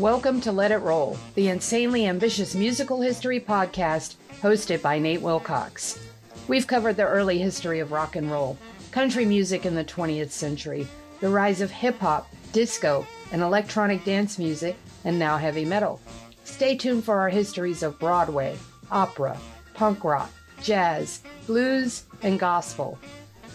[0.00, 6.02] Welcome to Let It Roll, the insanely ambitious musical history podcast hosted by Nate Wilcox.
[6.48, 8.56] We've covered the early history of rock and roll,
[8.92, 10.88] country music in the 20th century,
[11.20, 16.00] the rise of hip hop, disco, and electronic dance music, and now heavy metal.
[16.44, 18.56] Stay tuned for our histories of Broadway,
[18.90, 19.38] opera,
[19.74, 22.98] punk rock, jazz, blues, and gospel.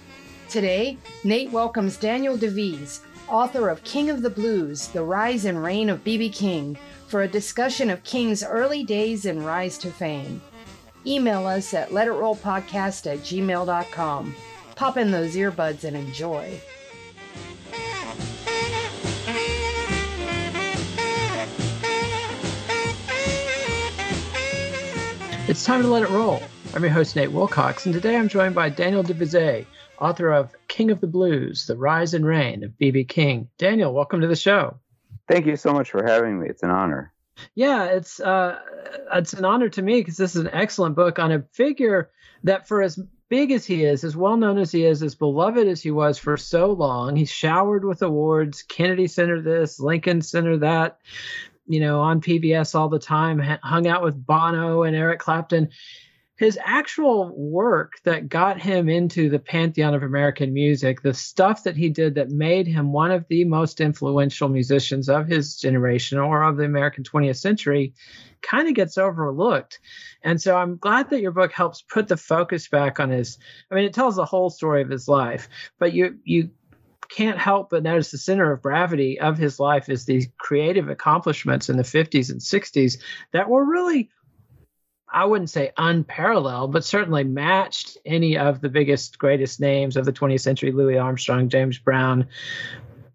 [0.49, 5.63] Today, Nate welcomes Daniel de Visé, author of King of the Blues The Rise and
[5.63, 6.29] Reign of B.B.
[6.29, 10.41] King, for a discussion of King's early days and rise to fame.
[11.07, 14.35] Email us at letitrollpodcast at gmail.com.
[14.75, 16.59] Pop in those earbuds and enjoy.
[25.45, 26.41] It's time to let it roll.
[26.73, 29.65] I'm your host, Nate Wilcox, and today I'm joined by Daniel de Visé,
[29.99, 33.03] author of King of the Blues, The Rise and Reign of B.B.
[33.03, 33.49] King.
[33.57, 34.77] Daniel, welcome to the show.
[35.27, 36.47] Thank you so much for having me.
[36.47, 37.11] It's an honor.
[37.55, 38.57] Yeah, it's uh,
[39.13, 42.09] it's an honor to me because this is an excellent book on a figure
[42.45, 42.97] that, for as
[43.27, 46.17] big as he is, as well known as he is, as beloved as he was
[46.17, 48.63] for so long, he's showered with awards.
[48.63, 50.99] Kennedy Center this, Lincoln Center that
[51.67, 55.69] you know, on PBS all the time, hung out with Bono and Eric Clapton.
[56.35, 61.77] His actual work that got him into the pantheon of American music, the stuff that
[61.77, 66.43] he did that made him one of the most influential musicians of his generation or
[66.43, 67.93] of the American 20th century,
[68.41, 69.79] kind of gets overlooked.
[70.23, 73.37] And so I'm glad that your book helps put the focus back on his
[73.71, 75.47] I mean it tells the whole story of his life,
[75.79, 76.49] but you you
[77.13, 81.69] can't help but notice the center of gravity of his life is these creative accomplishments
[81.69, 82.97] in the 50s and 60s
[83.31, 84.09] that were really
[85.15, 90.11] I wouldn't say unparalleled, but certainly matched any of the biggest, greatest names of the
[90.11, 92.29] 20th century Louis Armstrong, James Brown,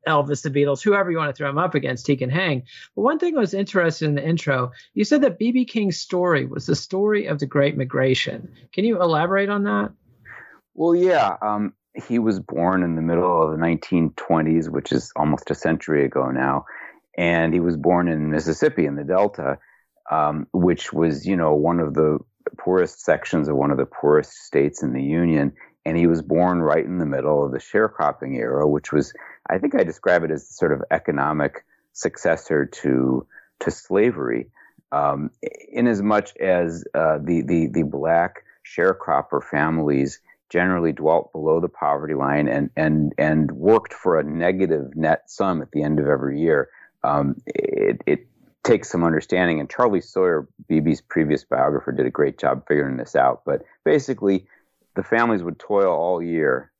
[0.06, 2.62] Elvis, the Beatles, whoever you want to throw him up against, he can hang.
[2.94, 4.70] But one thing was interesting in the intro.
[4.94, 5.64] You said that B.B.
[5.64, 8.52] King's story was the story of the Great Migration.
[8.72, 9.90] Can you elaborate on that?
[10.74, 11.36] Well, yeah.
[11.42, 11.74] Um,
[12.06, 16.30] he was born in the middle of the 1920s, which is almost a century ago
[16.30, 16.64] now,
[17.16, 19.58] and he was born in Mississippi in the Delta,
[20.10, 22.18] um, which was you know one of the
[22.58, 25.52] poorest sections of one of the poorest states in the Union.
[25.84, 29.14] And he was born right in the middle of the sharecropping era, which was,
[29.48, 33.26] I think, I describe it as sort of economic successor to
[33.60, 34.50] to slavery,
[34.92, 35.30] um,
[35.72, 41.68] in as much as uh, the the the black sharecropper families generally dwelt below the
[41.68, 46.06] poverty line and and and worked for a negative net sum at the end of
[46.06, 46.68] every year.
[47.04, 48.26] Um, it, it
[48.64, 53.14] takes some understanding, and Charlie Sawyer, BB's previous biographer, did a great job figuring this
[53.14, 53.42] out.
[53.44, 54.46] But basically,
[54.96, 56.72] the families would toil all year,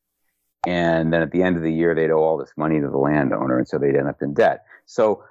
[0.67, 2.99] and then at the end of the year, they'd owe all this money to the
[2.99, 4.65] landowner, and so they'd end up in debt.
[4.87, 5.25] So,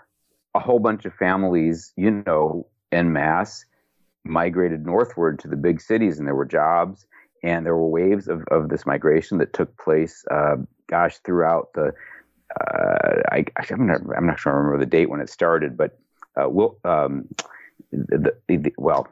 [0.55, 3.65] a whole bunch of families, you know, en masse,
[4.23, 7.05] migrated northward to the big cities, and there were jobs
[7.43, 11.93] and there were waves of, of this migration that took place, uh, gosh, throughout the.
[12.59, 15.99] Uh, I, I'm not, I'm not sure I remember the date when it started, but
[16.41, 17.27] uh, will um,
[17.91, 19.07] the, the, the, well,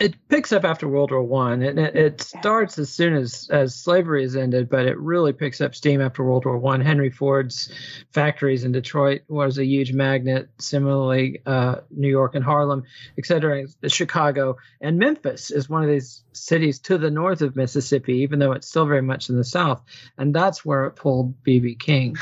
[0.00, 3.76] it picks up after World War One, and it, it, starts as soon as as
[3.76, 6.80] slavery is ended, but it really picks up steam after World War One.
[6.80, 7.72] Henry Ford's
[8.12, 10.48] factories in Detroit was a huge magnet.
[10.58, 12.82] Similarly, uh, New York and Harlem,
[13.18, 13.66] etc.
[13.86, 18.52] Chicago and Memphis is one of these cities to the north of Mississippi, even though
[18.52, 19.80] it's still very much in the south,
[20.18, 22.16] and that's where it pulled BB King.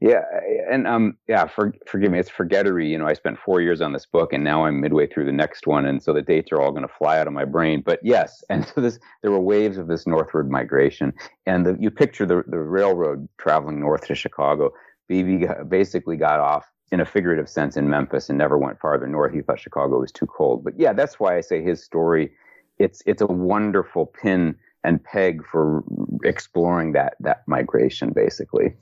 [0.00, 0.22] Yeah,
[0.70, 2.88] and um, yeah, for, forgive me, it's forgettery.
[2.88, 5.32] You know, I spent four years on this book, and now I'm midway through the
[5.32, 7.82] next one, and so the dates are all going to fly out of my brain.
[7.84, 11.12] But yes, and so this, there were waves of this northward migration,
[11.46, 14.72] and the, you picture the the railroad traveling north to Chicago.
[15.10, 19.32] BB basically got off in a figurative sense in Memphis and never went farther north.
[19.32, 20.64] He thought Chicago was too cold.
[20.64, 22.32] But yeah, that's why I say his story.
[22.78, 25.82] It's it's a wonderful pin and peg for
[26.24, 28.74] exploring that that migration, basically.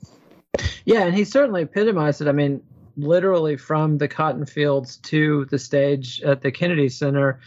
[0.85, 2.27] Yeah, and he certainly epitomized it.
[2.27, 2.61] I mean,
[2.97, 7.39] literally from the cotton fields to the stage at the Kennedy Center,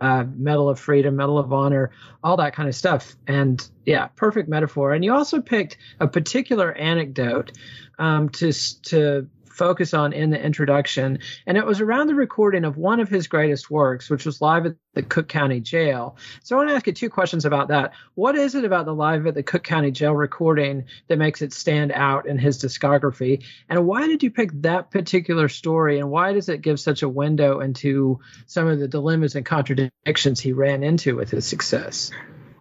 [0.00, 1.90] uh, Medal of Freedom, Medal of Honor,
[2.22, 3.16] all that kind of stuff.
[3.26, 4.92] And yeah, perfect metaphor.
[4.92, 7.52] And you also picked a particular anecdote
[7.98, 8.52] um, to
[8.82, 11.18] to focus on in the introduction.
[11.46, 14.66] And it was around the recording of one of his greatest works, which was live
[14.66, 16.16] at the Cook County Jail.
[16.42, 17.92] So I want to ask you two questions about that.
[18.14, 21.52] What is it about the live at the Cook County Jail recording that makes it
[21.52, 23.44] stand out in his discography?
[23.68, 25.98] And why did you pick that particular story?
[25.98, 30.40] And why does it give such a window into some of the dilemmas and contradictions
[30.40, 32.10] he ran into with his success?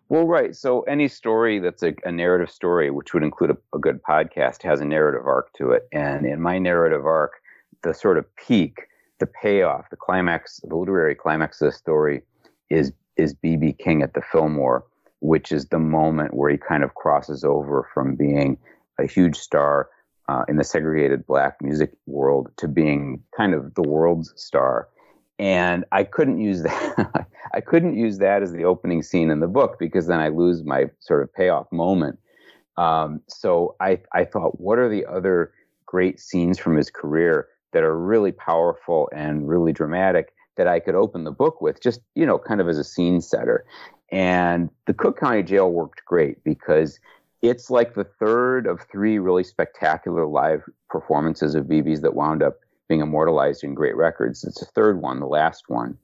[0.07, 0.55] Well, right.
[0.55, 4.61] So any story that's a, a narrative story, which would include a, a, good podcast,
[4.61, 5.87] has a narrative arc to it.
[5.91, 7.33] And in my narrative arc,
[7.81, 8.87] the sort of peak,
[9.19, 12.21] the payoff, the climax, the literary climax of the story
[12.69, 14.83] is is BB King at the Fillmore,
[15.21, 18.57] which is the moment where he kind of crosses over from being
[18.99, 19.89] a huge star
[20.27, 24.89] uh, in the segregated black music world to being kind of the world's star
[25.39, 27.27] and I couldn't use that.
[27.53, 30.63] I couldn't use that as the opening scene in the book because then I lose
[30.63, 32.19] my sort of payoff moment.
[32.77, 35.53] Um, so I I thought, what are the other
[35.85, 40.95] great scenes from his career that are really powerful and really dramatic that I could
[40.95, 43.65] open the book with, just you know, kind of as a scene setter.
[44.11, 46.99] And the Cook County Jail worked great because
[47.41, 52.59] it's like the third of three really spectacular live performances of BB's that wound up
[52.87, 54.43] being immortalized in great records.
[54.43, 55.97] It's the third one, the last one.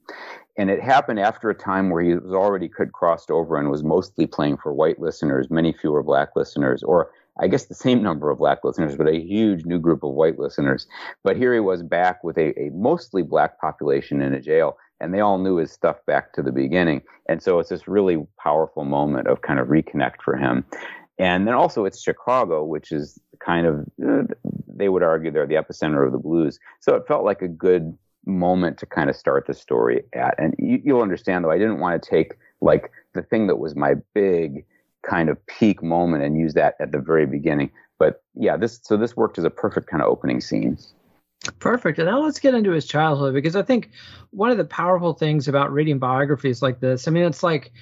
[0.56, 3.82] And it happened after a time where he was already could crossed over and was
[3.82, 8.30] mostly playing for white listeners, many fewer black listeners, or I guess the same number
[8.30, 10.86] of black listeners, but a huge new group of white listeners.
[11.24, 15.14] But here he was back with a, a mostly black population in a jail, and
[15.14, 17.02] they all knew his stuff back to the beginning.
[17.28, 20.64] And so it's this really powerful moment of kind of reconnect for him.
[21.18, 24.22] And then also it's Chicago, which is kind of, uh,
[24.66, 26.58] they would argue they're the epicenter of the blues.
[26.80, 30.34] So it felt like a good moment to kind of start the story at.
[30.38, 33.76] And you, you'll understand though, I didn't want to take like the thing that was
[33.76, 34.64] my big
[35.02, 37.70] kind of peak moment and use that at the very beginning.
[37.98, 40.78] But yeah, this so this worked as a perfect kind of opening scene.
[41.58, 41.98] Perfect.
[41.98, 43.90] And now let's get into his childhood because I think
[44.30, 47.72] one of the powerful things about reading biographies like this, I mean, it's like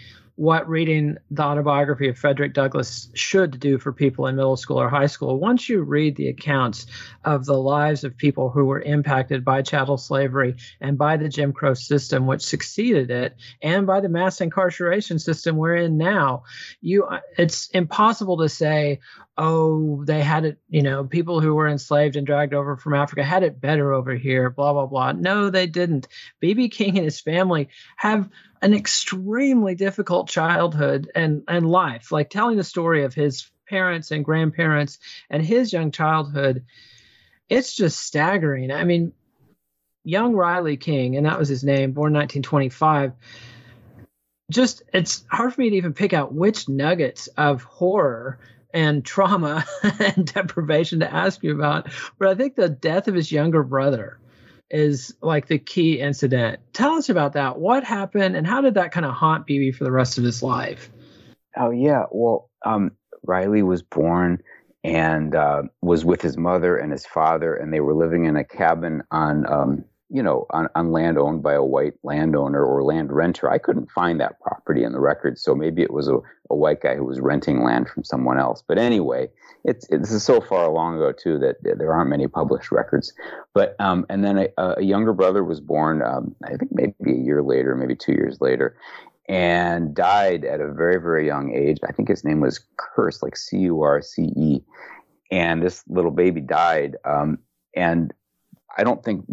[0.41, 4.89] what reading the autobiography of Frederick Douglass should do for people in middle school or
[4.89, 5.39] high school.
[5.39, 6.87] Once you read the accounts
[7.27, 11.53] of the lives of people who were impacted by chattel slavery and by the Jim
[11.53, 16.45] Crow system, which succeeded it, and by the mass incarceration system we're in now,
[16.81, 17.07] you
[17.37, 19.01] it's impossible to say,
[19.37, 23.23] oh, they had it, you know, people who were enslaved and dragged over from Africa
[23.23, 25.13] had it better over here, blah, blah, blah.
[25.13, 26.09] No, they didn't.
[26.41, 26.71] B.B.
[26.71, 28.29] King and his family have
[28.62, 34.25] an extremely difficult childhood and, and life, like telling the story of his parents and
[34.25, 34.99] grandparents
[35.31, 36.65] and his young childhood.
[37.49, 38.71] It's just staggering.
[38.71, 39.12] I mean,
[40.05, 43.12] young Riley King, and that was his name, born 1925.
[44.51, 48.39] Just it's hard for me to even pick out which nuggets of horror
[48.75, 51.89] and trauma and deprivation to ask you about.
[52.19, 54.19] But I think the death of his younger brother
[54.70, 56.61] is like the key incident.
[56.72, 57.58] Tell us about that.
[57.58, 60.43] What happened and how did that kind of haunt BB for the rest of his
[60.43, 60.91] life?
[61.56, 62.93] Oh yeah, well, um,
[63.24, 64.43] Riley was born
[64.84, 68.44] and uh, was with his mother and his father, and they were living in a
[68.44, 73.12] cabin on um, you know, on, on land owned by a white landowner or land
[73.12, 73.48] renter.
[73.48, 76.17] I couldn't find that property in the records, so maybe it was a,
[76.50, 78.62] a white guy who was renting land from someone else.
[78.67, 79.29] But anyway,
[79.64, 83.12] it's, it's this is so far long ago too that there aren't many published records.
[83.55, 87.24] But um, and then a, a, younger brother was born, um, I think maybe a
[87.24, 88.76] year later, maybe two years later,
[89.29, 91.79] and died at a very very young age.
[91.88, 94.60] I think his name was Curce, like C U R C E,
[95.31, 96.96] and this little baby died.
[97.05, 97.38] Um,
[97.76, 98.12] and
[98.76, 99.24] I don't think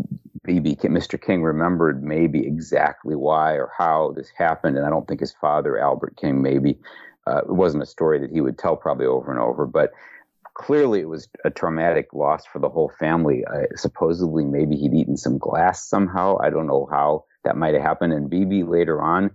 [0.47, 1.21] BB Mr.
[1.21, 5.77] King remembered maybe exactly why or how this happened, and I don't think his father
[5.77, 6.79] Albert King maybe
[7.27, 9.91] uh, it wasn't a story that he would tell probably over and over, but
[10.53, 13.43] clearly it was a traumatic loss for the whole family.
[13.45, 16.37] Uh, supposedly maybe he'd eaten some glass somehow.
[16.41, 18.13] I don't know how that might have happened.
[18.13, 19.31] And BB later on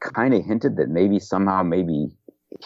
[0.00, 2.08] kind of hinted that maybe somehow maybe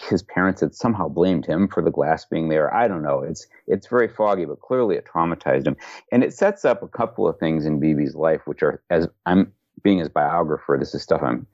[0.09, 2.73] his parents had somehow blamed him for the glass being there.
[2.73, 3.21] I don't know.
[3.21, 5.77] It's it's very foggy, but clearly it traumatized him,
[6.11, 9.53] and it sets up a couple of things in BB's life, which are as I'm
[9.83, 10.77] being his biographer.
[10.79, 11.47] This is stuff I'm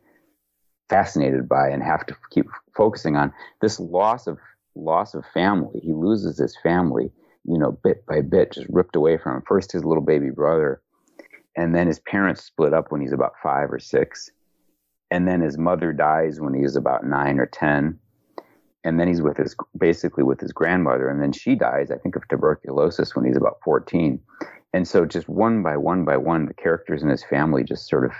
[0.89, 3.33] fascinated by and have to keep focusing on.
[3.61, 4.37] This loss of
[4.75, 5.79] loss of family.
[5.81, 7.11] He loses his family
[7.45, 9.43] you know, bit by bit, just ripped away from him.
[9.47, 10.81] First, his little baby brother,
[11.55, 14.31] and then his parents split up when he's about five or six,
[15.11, 17.99] and then his mother dies when he is about nine or ten,
[18.83, 22.15] and then he's with his basically with his grandmother, and then she dies, I think,
[22.15, 24.19] of tuberculosis when he's about fourteen,
[24.73, 28.05] and so just one by one by one, the characters in his family just sort
[28.05, 28.11] of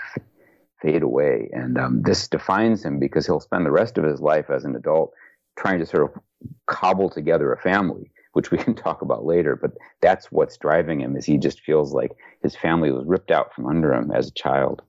[0.82, 4.50] fade away, and um, this defines him because he'll spend the rest of his life
[4.50, 5.12] as an adult
[5.58, 6.22] trying to sort of
[6.66, 9.56] cobble together a family which we can talk about later.
[9.56, 13.54] But that's what's driving him is he just feels like his family was ripped out
[13.54, 14.82] from under him as a child.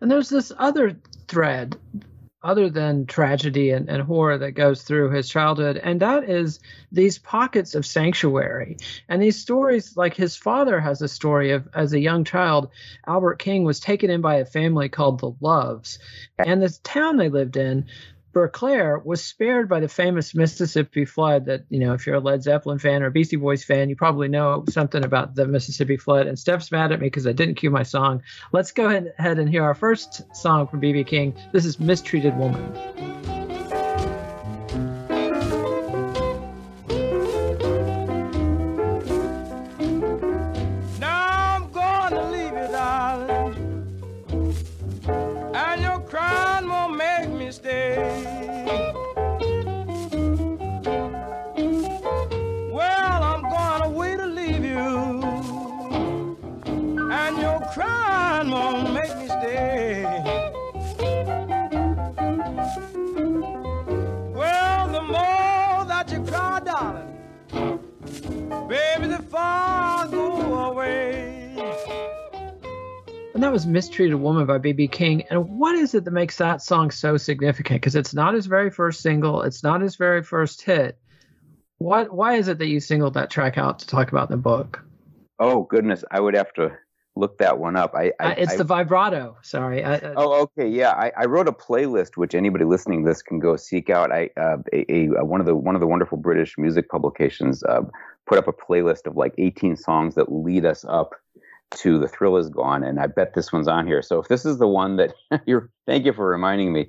[0.00, 0.96] And there's this other
[1.28, 1.76] thread
[2.42, 6.58] other than tragedy and, and, horror that goes through his childhood, and that is
[6.90, 8.76] these pockets of sanctuary.
[9.08, 12.70] And these stories, like his father has a story of as a young child,
[13.06, 15.98] Albert King was taken in by a family called the Loves.
[16.38, 17.86] And this town they lived in
[18.32, 22.42] Berclair was spared by the famous Mississippi flood that, you know, if you're a Led
[22.42, 26.26] Zeppelin fan or a Beastie Boys fan, you probably know something about the Mississippi flood.
[26.26, 28.22] And Steph's mad at me because I didn't cue my song.
[28.52, 31.34] Let's go ahead and hear our first song from BB King.
[31.52, 33.22] This is Mistreated Woman.
[73.42, 75.22] And that was Mistreated Woman by BB King.
[75.22, 77.80] And what is it that makes that song so significant?
[77.80, 80.96] Because it's not his very first single, it's not his very first hit.
[81.78, 84.40] What why is it that you singled that track out to talk about in the
[84.40, 84.84] book?
[85.40, 86.70] Oh goodness, I would have to
[87.16, 87.96] look that one up.
[87.96, 89.36] I, I uh, it's I, the vibrato.
[89.42, 89.82] Sorry.
[89.82, 90.92] I, oh, okay, yeah.
[90.92, 94.12] I, wrote a playlist which anybody listening to this can go seek out.
[94.12, 97.80] I uh, a, a, one of the one of the wonderful British music publications uh,
[98.24, 101.16] put up a playlist of like 18 songs that lead us up
[101.76, 104.02] to the thrill is gone and i bet this one's on here.
[104.02, 105.14] So if this is the one that
[105.46, 106.88] you're thank you for reminding me.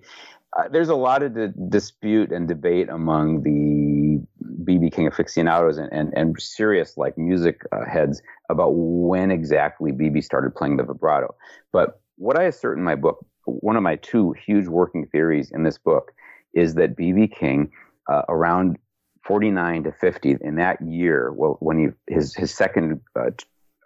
[0.56, 1.36] Uh, there's a lot of
[1.70, 4.24] dispute and debate among the
[4.64, 10.24] bb king aficionados and, and, and serious like music uh, heads about when exactly bb
[10.24, 11.34] started playing the vibrato.
[11.72, 15.64] But what i assert in my book one of my two huge working theories in
[15.64, 16.14] this book
[16.54, 17.72] is that bb king
[18.12, 18.78] uh, around
[19.26, 23.32] 49 to 50 in that year well when he his his second uh,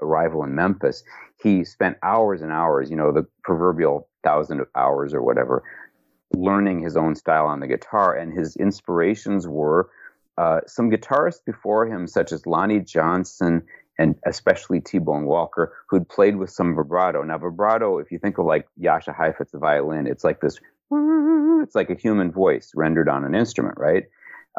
[0.02, 1.04] arrival in Memphis,
[1.42, 5.64] he spent hours and hours, you know, the proverbial thousand of hours or whatever,
[6.34, 8.16] learning his own style on the guitar.
[8.16, 9.90] And his inspirations were
[10.38, 13.64] uh, some guitarists before him, such as Lonnie Johnson
[14.00, 17.24] and especially T-Bone Walker, who'd played with some vibrato.
[17.24, 20.60] Now, vibrato, if you think of like Jascha Heifetz's violin, it's like this,
[20.92, 24.04] it's like a human voice rendered on an instrument, right?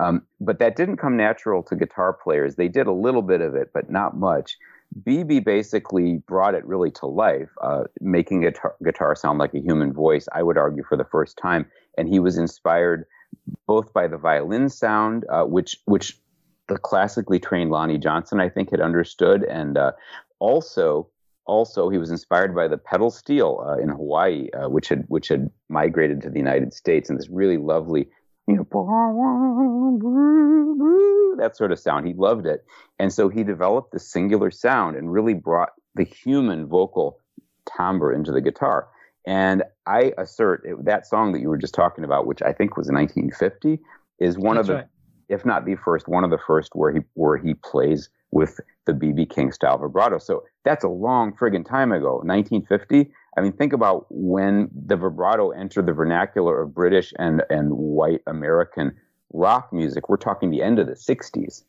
[0.00, 2.56] Um, but that didn't come natural to guitar players.
[2.56, 4.56] They did a little bit of it, but not much.
[5.02, 9.60] BB basically brought it really to life, uh, making a guitar, guitar sound like a
[9.60, 11.66] human voice, I would argue, for the first time.
[11.96, 13.06] And he was inspired
[13.66, 16.18] both by the violin sound, uh, which, which
[16.68, 19.92] the classically trained Lonnie Johnson, I think, had understood, and uh,
[20.38, 21.08] also
[21.48, 25.28] also he was inspired by the pedal steel uh, in Hawaii, uh, which had which
[25.28, 28.08] had migrated to the United States, and this really lovely
[31.38, 32.06] that sort of sound.
[32.06, 32.64] He loved it.
[32.98, 37.20] And so he developed the singular sound and really brought the human vocal
[37.76, 38.88] timbre into the guitar.
[39.26, 42.76] And I assert it, that song that you were just talking about, which I think
[42.76, 43.80] was 1950,
[44.18, 44.86] is one That's of the, right.
[45.28, 48.92] if not the first, one of the first where he where he plays with the
[48.92, 50.18] BB King style vibrato.
[50.18, 53.10] So that's a long friggin' time ago, 1950.
[53.36, 58.22] I mean, think about when the vibrato entered the vernacular of British and, and white
[58.26, 58.96] American
[59.32, 60.08] rock music.
[60.08, 61.62] We're talking the end of the 60s,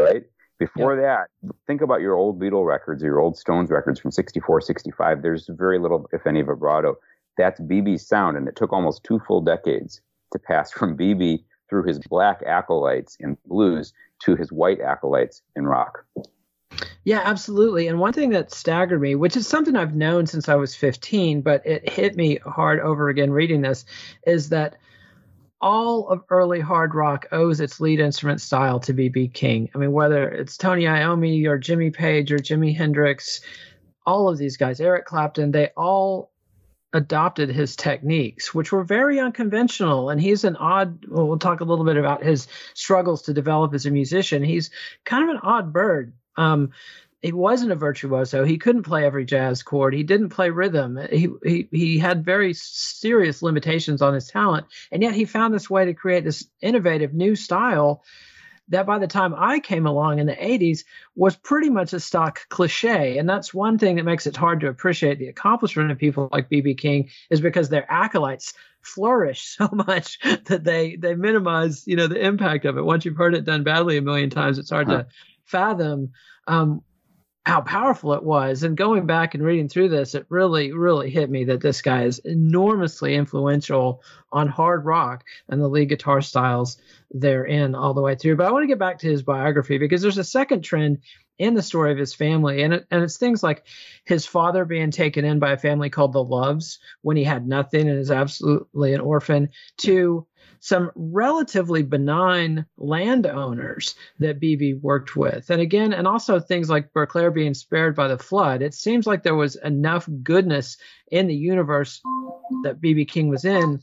[0.00, 0.24] right?
[0.58, 1.26] Before that,
[1.66, 5.20] think about your old Beatle records or your old Stones records from 64, 65.
[5.20, 6.96] There's very little, if any, vibrato.
[7.36, 10.00] That's BB's sound, and it took almost two full decades
[10.32, 13.92] to pass from BB through his black acolytes in blues
[14.24, 16.04] to his white acolytes in rock.
[17.04, 17.88] Yeah, absolutely.
[17.88, 21.42] And one thing that staggered me, which is something I've known since I was 15,
[21.42, 23.84] but it hit me hard over again reading this,
[24.26, 24.76] is that
[25.60, 29.70] all of early hard rock owes its lead instrument style to BB King.
[29.74, 33.40] I mean, whether it's Tony Iommi or Jimmy Page or Jimi Hendrix,
[34.04, 36.31] all of these guys, Eric Clapton, they all
[36.92, 40.10] adopted his techniques, which were very unconventional.
[40.10, 43.86] And he's an odd, well, talk a little bit about his struggles to develop as
[43.86, 44.42] a musician.
[44.42, 44.70] He's
[45.04, 46.12] kind of an odd bird.
[46.36, 46.72] Um,
[47.22, 48.44] he wasn't a virtuoso.
[48.44, 49.94] He couldn't play every jazz chord.
[49.94, 50.98] He didn't play rhythm.
[51.10, 55.70] He, he he had very serious limitations on his talent, and yet he found this
[55.70, 58.02] way to create this innovative new style
[58.72, 62.48] that by the time I came along in the 80s was pretty much a stock
[62.48, 63.18] cliche.
[63.18, 66.48] And that's one thing that makes it hard to appreciate the accomplishment of people like
[66.48, 72.06] BB King is because their acolytes flourish so much that they they minimize, you know,
[72.06, 72.84] the impact of it.
[72.84, 75.02] Once you've heard it done badly a million times, it's hard huh.
[75.02, 75.06] to
[75.44, 76.10] fathom
[76.46, 76.82] um,
[77.44, 78.62] how powerful it was.
[78.62, 82.04] And going back and reading through this, it really, really hit me that this guy
[82.04, 86.78] is enormously influential on hard rock and the lead guitar styles
[87.10, 88.36] therein all the way through.
[88.36, 90.98] But I want to get back to his biography because there's a second trend
[91.38, 92.62] in the story of his family.
[92.62, 93.66] And, it, and it's things like
[94.04, 97.88] his father being taken in by a family called the Loves when he had nothing
[97.88, 100.26] and is absolutely an orphan, to
[100.62, 105.50] some relatively benign landowners that BB worked with.
[105.50, 108.62] And again, and also things like Berclair being spared by the flood.
[108.62, 110.76] It seems like there was enough goodness
[111.10, 112.00] in the universe
[112.62, 113.80] that BB King was in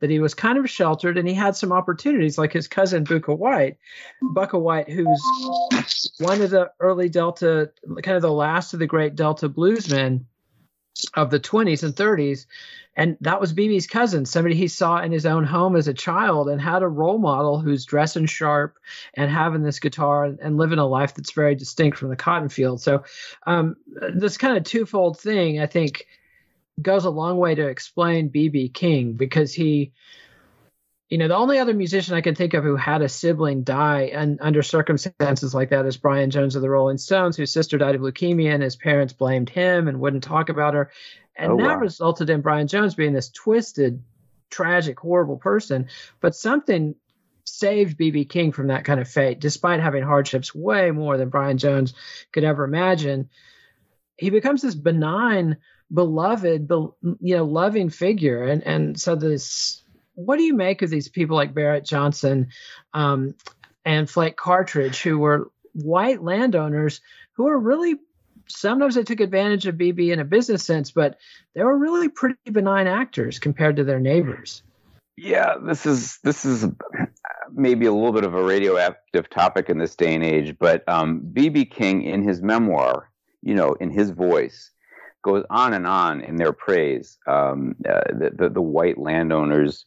[0.00, 3.36] that he was kind of sheltered and he had some opportunities like his cousin Bukka
[3.36, 3.76] White,
[4.22, 5.22] Bukka White, who's
[6.20, 7.70] one of the early Delta,
[8.02, 10.24] kind of the last of the great Delta bluesmen
[11.14, 12.46] of the 20s and 30s
[12.96, 16.48] and that was BB's cousin, somebody he saw in his own home as a child
[16.48, 18.78] and had a role model who's dressing sharp
[19.14, 22.80] and having this guitar and living a life that's very distinct from the cotton field.
[22.80, 23.04] So,
[23.46, 23.76] um,
[24.14, 26.06] this kind of twofold thing, I think,
[26.80, 29.92] goes a long way to explain BB King because he,
[31.10, 34.10] you know, the only other musician I can think of who had a sibling die
[34.12, 37.94] and under circumstances like that is Brian Jones of the Rolling Stones, whose sister died
[37.94, 40.90] of leukemia and his parents blamed him and wouldn't talk about her.
[41.36, 41.78] And oh, that wow.
[41.78, 44.02] resulted in Brian Jones being this twisted,
[44.50, 45.88] tragic, horrible person.
[46.20, 46.94] But something
[47.44, 51.58] saved BB King from that kind of fate, despite having hardships way more than Brian
[51.58, 51.92] Jones
[52.32, 53.28] could ever imagine.
[54.16, 55.58] He becomes this benign,
[55.92, 56.70] beloved,
[57.20, 58.44] you know, loving figure.
[58.44, 59.83] And and so this
[60.14, 62.48] what do you make of these people like Barrett Johnson
[62.92, 63.34] um,
[63.84, 67.00] and Flake Cartledge, who were white landowners
[67.32, 67.96] who are really
[68.46, 71.18] sometimes they took advantage of BB in a business sense, but
[71.54, 74.62] they were really pretty benign actors compared to their neighbors.
[75.16, 76.66] Yeah, this is this is
[77.52, 81.56] maybe a little bit of a radioactive topic in this day and age, but BB
[81.58, 83.10] um, King, in his memoir,
[83.42, 84.70] you know, in his voice,
[85.24, 87.18] goes on and on in their praise.
[87.26, 89.86] Um, uh, the, the, the white landowners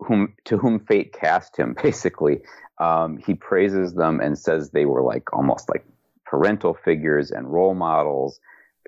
[0.00, 2.42] whom to whom fate cast him, basically,
[2.78, 5.84] um, he praises them and says they were like almost like
[6.24, 8.38] parental figures and role models,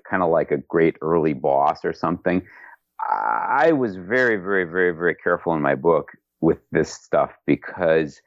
[0.09, 2.41] kind of like a great early boss or something.
[3.09, 8.21] I was very, very, very, very careful in my book with this stuff because,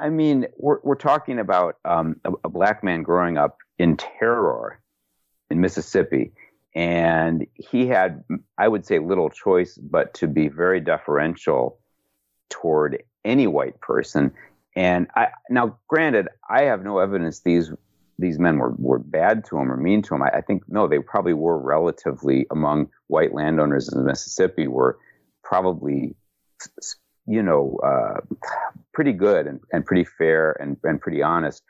[0.00, 4.80] I mean, we're, we're talking about um, a, a black man growing up in terror
[5.50, 6.32] in Mississippi.
[6.74, 8.24] And he had,
[8.58, 11.78] I would say, little choice but to be very deferential
[12.50, 14.32] toward any white person.
[14.76, 17.70] And I, now, granted, I have no evidence these
[18.18, 20.22] these men were, were bad to him or mean to him.
[20.22, 24.98] I, I, think no, they probably were relatively among white landowners in Mississippi were
[25.42, 26.14] probably
[27.26, 28.20] you know uh,
[28.92, 31.62] pretty good and, and pretty fair and, and pretty honest.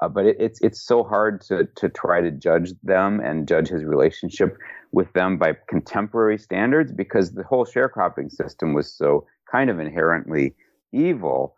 [0.00, 3.68] Uh, but it, it's it's so hard to to try to judge them and judge
[3.68, 4.56] his relationship
[4.92, 10.54] with them by contemporary standards because the whole sharecropping system was so kind of inherently
[10.92, 11.54] evil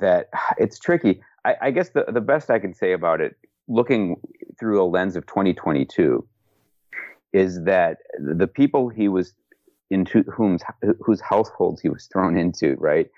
[0.00, 1.22] that it's tricky.
[1.44, 3.36] I, I guess the, the best I can say about it
[3.68, 4.16] looking
[4.58, 6.26] through a lens of 2022
[7.32, 9.34] is that the people he was
[9.90, 10.58] into whom
[11.00, 13.10] whose households he was thrown into right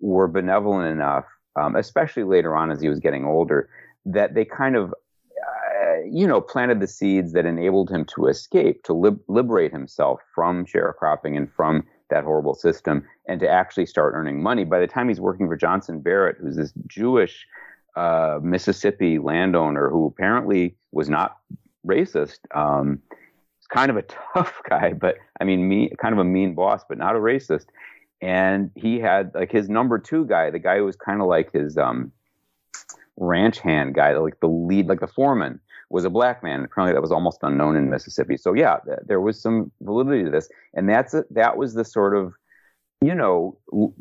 [0.00, 1.24] were benevolent enough
[1.56, 3.68] um, especially later on as he was getting older
[4.04, 8.82] that they kind of uh, you know planted the seeds that enabled him to escape
[8.84, 14.14] to lib- liberate himself from sharecropping and from that horrible system and to actually start
[14.14, 17.46] earning money by the time he's working for johnson barrett who's this jewish
[17.96, 21.38] uh, Mississippi landowner who apparently was not
[21.86, 22.38] racist.
[22.54, 23.00] Um,
[23.74, 24.02] kind of a
[24.34, 27.66] tough guy, but I mean, me, kind of a mean boss, but not a racist.
[28.20, 31.52] And he had like his number two guy, the guy who was kind of like
[31.52, 32.12] his um,
[33.16, 36.64] ranch hand guy, like the lead, like the foreman, was a black man.
[36.64, 38.36] Apparently, that was almost unknown in Mississippi.
[38.36, 41.84] So yeah, th- there was some validity to this, and that's a, that was the
[41.84, 42.34] sort of
[43.00, 43.94] you know l-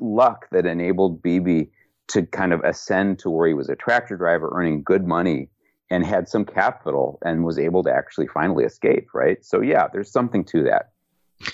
[0.00, 1.70] luck that enabled BB
[2.08, 5.48] to kind of ascend to where he was a tractor driver earning good money
[5.90, 9.44] and had some capital and was able to actually finally escape, right?
[9.44, 10.90] So yeah, there's something to that.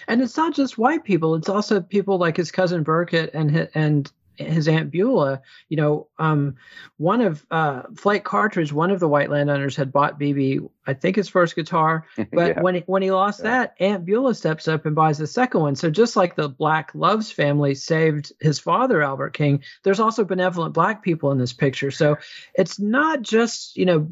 [0.08, 4.10] And it's not just white people; it's also people like his cousin Burkett and and
[4.36, 6.56] his aunt Beulah, you know, um,
[6.96, 11.16] one of uh, Flake Cartledge, one of the white landowners, had bought BB, I think
[11.16, 12.60] his first guitar, but yeah.
[12.60, 13.50] when he, when he lost yeah.
[13.50, 15.76] that, Aunt Beulah steps up and buys the second one.
[15.76, 20.74] So just like the Black Loves family saved his father Albert King, there's also benevolent
[20.74, 21.90] black people in this picture.
[21.90, 22.16] So
[22.54, 24.08] it's not just you know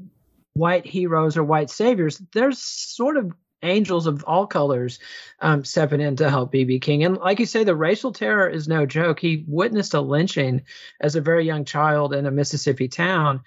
[0.55, 2.21] white heroes or white saviors.
[2.33, 4.99] There's sort of angels of all colors
[5.41, 7.05] um, stepping in to help BB King.
[7.05, 9.21] And like you say, the racial terror is no joke.
[9.21, 10.63] He witnessed a lynching
[11.01, 13.43] as a very young child in a Mississippi town.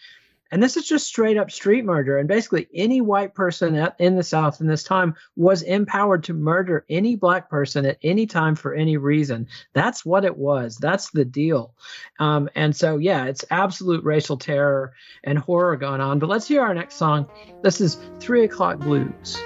[0.53, 2.19] And this is just straight up street murder.
[2.19, 6.85] And basically, any white person in the South in this time was empowered to murder
[6.87, 9.47] any black person at any time for any reason.
[9.73, 10.77] That's what it was.
[10.77, 11.73] That's the deal.
[12.19, 16.19] Um, and so, yeah, it's absolute racial terror and horror going on.
[16.19, 17.25] But let's hear our next song.
[17.63, 19.41] This is Three O'Clock Blues.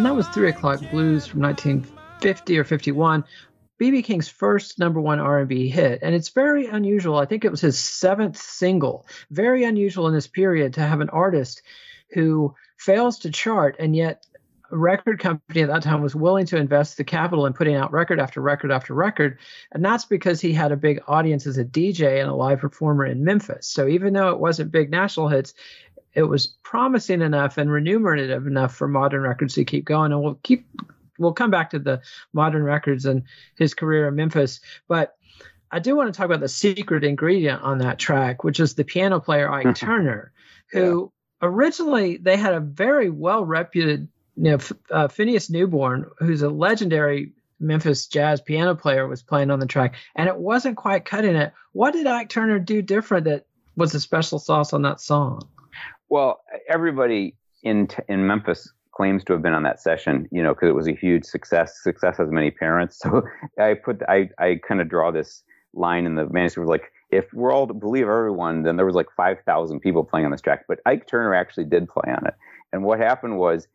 [0.00, 3.22] And that was Three O'Clock Blues from 1950 or 51
[3.78, 5.98] bb king's first number one r&b hit.
[6.00, 7.18] And it's very unusual.
[7.18, 9.06] I think it was his seventh single.
[9.30, 11.60] Very unusual in this period to have an artist
[12.14, 14.24] who fails to chart and yet
[14.72, 17.92] a record company at that time was willing to invest the capital in putting out
[17.92, 19.38] record after record after record.
[19.72, 23.04] And that's because he had a big audience as a dj and a live performer
[23.04, 23.66] in memphis.
[23.66, 25.52] So even though it wasn't big national hits
[26.14, 30.38] it was promising enough and remunerative enough for modern records to keep going and we'll
[30.42, 30.66] keep
[31.18, 32.00] we'll come back to the
[32.32, 33.22] modern records and
[33.56, 35.16] his career in Memphis, but
[35.70, 38.84] I do want to talk about the secret ingredient on that track, which is the
[38.84, 40.32] piano player Ike Turner,
[40.72, 41.48] who yeah.
[41.48, 44.58] originally they had a very well reputed, you know,
[44.90, 49.94] uh, Phineas Newborn, who's a legendary Memphis jazz piano player, was playing on the track,
[50.16, 51.52] and it wasn't quite cutting it.
[51.72, 53.44] What did Ike Turner do different that
[53.76, 55.46] was a special sauce on that song?
[56.10, 60.68] Well, everybody in in Memphis claims to have been on that session, you know, because
[60.68, 61.82] it was a huge success.
[61.82, 63.00] Success has many parents.
[63.10, 63.22] So
[63.58, 65.42] I put, I, I kind of draw this
[65.72, 69.08] line in the manuscript like, if we're all to believe everyone, then there was like
[69.16, 70.66] 5,000 people playing on this track.
[70.68, 72.34] But Ike Turner actually did play on it.
[72.72, 73.66] And what happened was,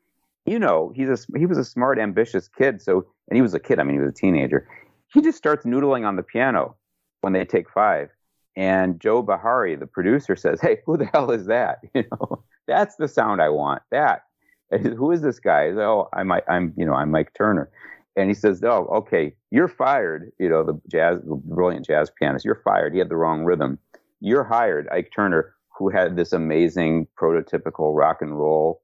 [0.46, 2.82] you know, he's a, he was a smart, ambitious kid.
[2.82, 3.80] So, and he was a kid.
[3.80, 4.70] I mean, he was a teenager.
[5.14, 6.76] He just starts noodling on the piano
[7.22, 8.10] when they take five.
[8.56, 11.80] And Joe Bihari, the producer, says, "Hey, who the hell is that?
[11.94, 13.82] You know, that's the sound I want.
[13.92, 14.24] That."
[14.98, 15.70] who is this guy?
[15.70, 17.70] Oh, I'm, I'm, you know, I'm Ike Turner.
[18.16, 20.32] And he says, oh, okay, you're fired.
[20.40, 22.94] You know, the jazz, the brilliant jazz pianist, you're fired.
[22.94, 23.78] He had the wrong rhythm.
[24.22, 28.82] You're hired, Ike Turner, who had this amazing prototypical rock and roll,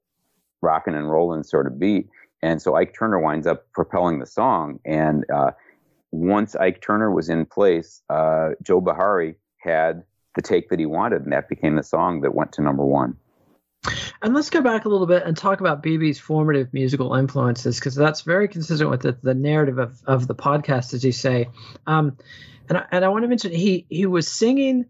[0.60, 2.08] rocking and rolling sort of beat.
[2.42, 4.78] And so Ike Turner winds up propelling the song.
[4.84, 5.52] And uh,
[6.10, 11.22] once Ike Turner was in place, uh, Joe Bihari had the take that he wanted,
[11.22, 13.16] and that became the song that went to number one.
[14.22, 17.96] And let's go back a little bit and talk about BB's formative musical influences because
[17.96, 21.48] that's very consistent with the, the narrative of, of the podcast, as you say.
[21.86, 22.16] Um,
[22.68, 24.86] and I, and I want to mention he he was singing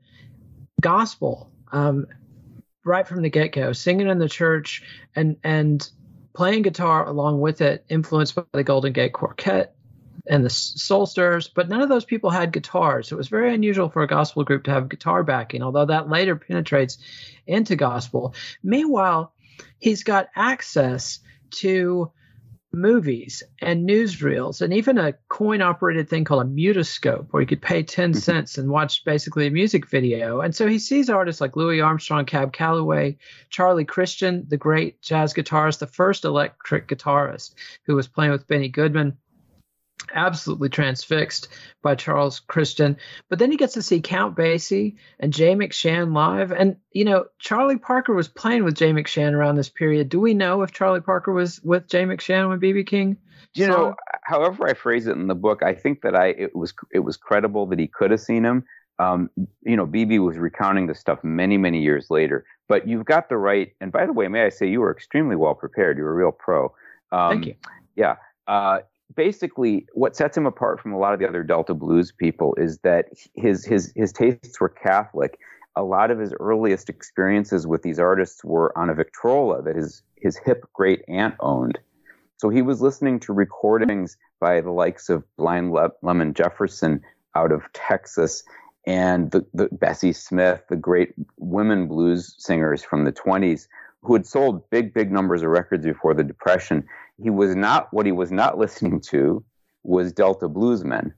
[0.81, 2.07] gospel um,
[2.85, 4.83] right from the get go, singing in the church
[5.17, 5.89] and and
[6.35, 9.75] playing guitar along with it, influenced by the Golden Gate Quartet
[10.27, 13.09] and the Soul Stirrers, but none of those people had guitars.
[13.09, 16.09] So It was very unusual for a gospel group to have guitar backing, although that
[16.09, 16.99] later penetrates
[17.47, 18.35] into gospel.
[18.63, 19.33] Meanwhile,
[19.79, 21.19] he's got access
[21.51, 22.13] to
[22.73, 27.61] movies and newsreels and even a coin operated thing called a mutoscope where you could
[27.61, 28.19] pay 10 mm-hmm.
[28.19, 30.41] cents and watch basically a music video.
[30.41, 33.19] And so he sees artists like Louis Armstrong, Cab Calloway,
[33.51, 37.55] Charlie Christian, the great jazz guitarist, the first electric guitarist
[37.85, 39.19] who was playing with Benny Goodman
[40.13, 41.49] absolutely transfixed
[41.83, 42.97] by Charles Christian.
[43.29, 46.53] But then he gets to see Count Basie and Jay McShann live.
[46.53, 50.09] And, you know, Charlie Parker was playing with Jay McShann around this period.
[50.09, 53.17] Do we know if Charlie Parker was with Jay McShann when BB King?
[53.55, 53.95] You know,
[54.25, 57.19] however I phrase it in the book, I think that I it was it was
[57.19, 58.65] credible that he could have seen him.
[58.99, 59.31] Um,
[59.63, 62.47] you know, BB was recounting the stuff many, many years later.
[62.69, 63.73] But you've got the right.
[63.81, 65.99] And by the way, may I say you were extremely well prepared.
[65.99, 66.73] You were a real pro.
[67.11, 67.55] Um, Thank you.
[67.97, 68.17] Yeah.
[68.47, 68.81] Uh,
[69.15, 72.79] basically what sets him apart from a lot of the other Delta blues people is
[72.79, 75.39] that his his his tastes were Catholic,
[75.77, 80.03] a lot of his earliest experiences with these artists were on a Victrola that his
[80.17, 81.79] his hip great aunt owned.
[82.37, 87.01] So he was listening to recordings by the likes of Blind Le- Lemon Jefferson
[87.35, 88.43] out of Texas
[88.85, 93.69] and the, the Bessie Smith, the great women blues singers from the 20s
[94.03, 96.85] who had sold big, big numbers of records before the Depression.
[97.23, 99.45] He was not, what he was not listening to
[99.83, 101.13] was Delta bluesmen.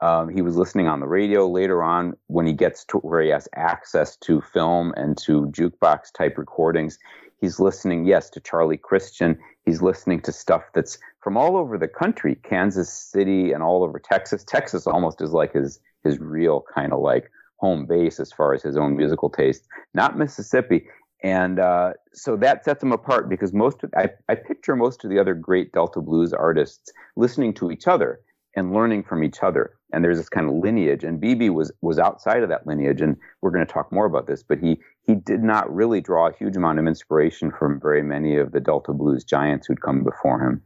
[0.00, 3.28] Um, he was listening on the radio later on when he gets to where he
[3.28, 6.98] has access to film and to jukebox type recordings.
[7.40, 9.38] He's listening, yes, to Charlie Christian.
[9.66, 13.98] He's listening to stuff that's from all over the country, Kansas City and all over
[13.98, 14.42] Texas.
[14.44, 18.62] Texas almost is like his his real kind of like home base as far as
[18.62, 20.86] his own musical taste, not Mississippi.
[21.22, 25.10] And uh, so that sets him apart because most of, I, I picture most of
[25.10, 28.20] the other great Delta blues artists listening to each other
[28.56, 29.74] and learning from each other.
[29.92, 31.04] And there's this kind of lineage.
[31.04, 33.00] And BB was was outside of that lineage.
[33.00, 34.42] And we're going to talk more about this.
[34.42, 38.36] But he he did not really draw a huge amount of inspiration from very many
[38.36, 40.62] of the Delta blues giants who'd come before him.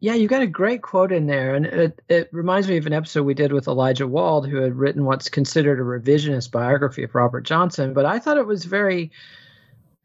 [0.00, 2.92] Yeah, you got a great quote in there, and it, it reminds me of an
[2.92, 7.14] episode we did with Elijah Wald, who had written what's considered a revisionist biography of
[7.14, 7.94] Robert Johnson.
[7.94, 9.12] But I thought it was very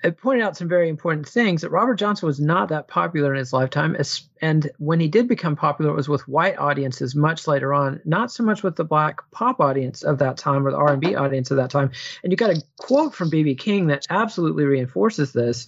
[0.03, 3.39] it pointed out some very important things that Robert Johnson was not that popular in
[3.39, 3.95] his lifetime,
[4.41, 8.31] and when he did become popular, it was with white audiences much later on, not
[8.31, 11.15] so much with the black pop audience of that time or the R and B
[11.15, 11.91] audience of that time.
[12.23, 15.67] And you got a quote from BB King that absolutely reinforces this.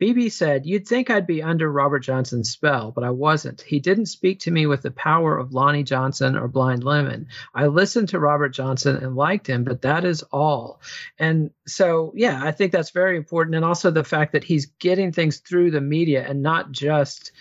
[0.00, 3.60] BB said, You'd think I'd be under Robert Johnson's spell, but I wasn't.
[3.60, 7.26] He didn't speak to me with the power of Lonnie Johnson or Blind Lemon.
[7.54, 10.80] I listened to Robert Johnson and liked him, but that is all.
[11.18, 13.56] And so, yeah, I think that's very important.
[13.56, 17.32] And also the fact that he's getting things through the media and not just.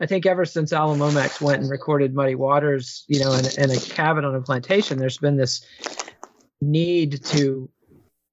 [0.00, 3.70] I think ever since Alan Lomax went and recorded Muddy Waters, you know, in, in
[3.70, 5.64] a cabin on a plantation, there's been this
[6.60, 7.70] need to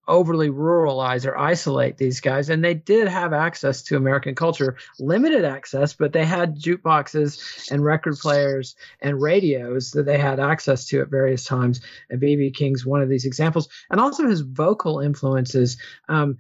[0.07, 2.49] overly ruralize or isolate these guys.
[2.49, 7.83] And they did have access to American culture, limited access, but they had jukeboxes and
[7.83, 11.81] record players and radios that they had access to at various times.
[12.09, 13.69] And BB King's one of these examples.
[13.89, 15.77] And also his vocal influences.
[16.09, 16.37] Um,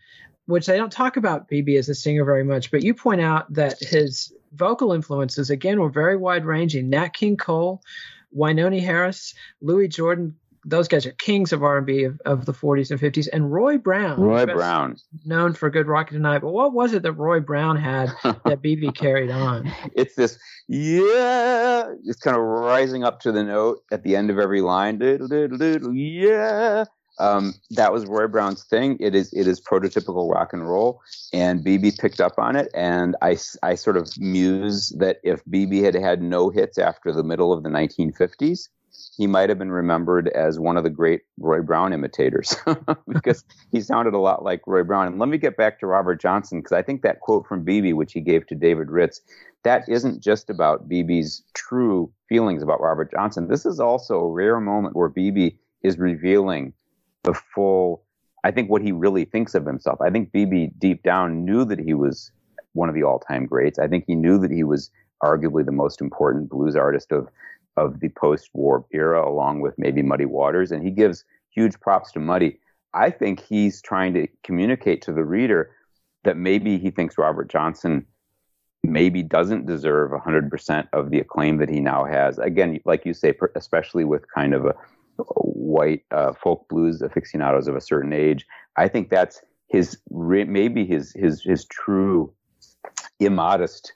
[0.47, 3.53] which they don't talk about BB as a singer very much, but you point out
[3.53, 6.89] that his vocal influences again were very wide ranging.
[6.89, 7.81] Nat King Cole,
[8.35, 12.99] Wynonie Harris, Louis Jordan, those guys are kings of R&B of, of the 40s and
[12.99, 13.27] 50s.
[13.31, 16.39] And Roy Brown, Roy Brown, known for Good Rockin' Tonight.
[16.39, 19.71] But what was it that Roy Brown had that BB carried on?
[19.95, 24.37] It's this, yeah, it's kind of rising up to the note at the end of
[24.37, 24.99] every line.
[24.99, 26.85] Diddle, diddle, diddle, yeah.
[27.19, 28.97] Um, that was Roy Brown's thing.
[28.99, 31.01] It is it is prototypical rock and roll,
[31.33, 32.69] and BB picked up on it.
[32.73, 37.23] And I, I sort of muse that if BB had had no hits after the
[37.23, 38.69] middle of the 1950s,
[39.17, 42.55] he might have been remembered as one of the great Roy Brown imitators
[43.07, 45.07] because he sounded a lot like Roy Brown.
[45.07, 47.93] And let me get back to Robert Johnson because I think that quote from BB,
[47.93, 49.21] which he gave to David Ritz,
[49.63, 53.47] that isn't just about BB's true feelings about Robert Johnson.
[53.47, 56.73] This is also a rare moment where BB is revealing
[57.23, 58.03] the full,
[58.43, 60.01] I think, what he really thinks of himself.
[60.01, 62.31] I think BB deep down knew that he was
[62.73, 63.79] one of the all time greats.
[63.79, 64.89] I think he knew that he was
[65.23, 67.27] arguably the most important blues artist of
[67.77, 72.19] of the post-war era, along with maybe Muddy Waters, and he gives huge props to
[72.19, 72.59] Muddy.
[72.93, 75.71] I think he's trying to communicate to the reader
[76.23, 78.05] that maybe he thinks Robert Johnson
[78.83, 82.37] maybe doesn't deserve 100% of the acclaim that he now has.
[82.39, 84.75] Again, like you say, especially with kind of a,
[85.35, 91.13] white uh, folk blues aficionados of a certain age, I think that's his maybe his
[91.13, 92.33] his his true
[93.19, 93.93] immodest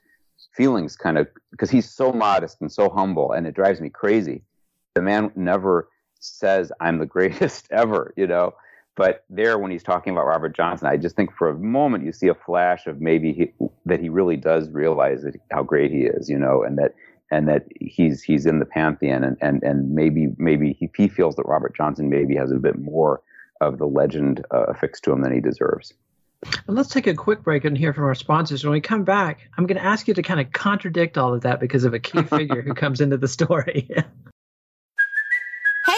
[0.56, 4.44] feelings kind of because he's so modest and so humble and it drives me crazy.
[4.94, 5.90] The man never
[6.26, 8.54] says i'm the greatest ever you know?
[8.96, 12.14] But there when he's talking about robert johnson i just think for a moment you
[12.14, 16.04] see a flash of maybe he, that he really does realize that, how great he
[16.04, 16.94] is you know and that
[17.32, 21.36] and that he's he's in the pantheon and and, and maybe maybe he, he feels
[21.36, 23.22] that robert johnson maybe has a bit more
[23.60, 25.94] of the legend uh, affixed to him than he deserves
[26.68, 28.64] and let's take a quick break and hear from our sponsors.
[28.64, 31.42] When we come back, I'm going to ask you to kind of contradict all of
[31.42, 33.90] that because of a key figure who comes into the story.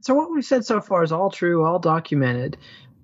[0.00, 2.56] So what we've said so far is all true, all documented.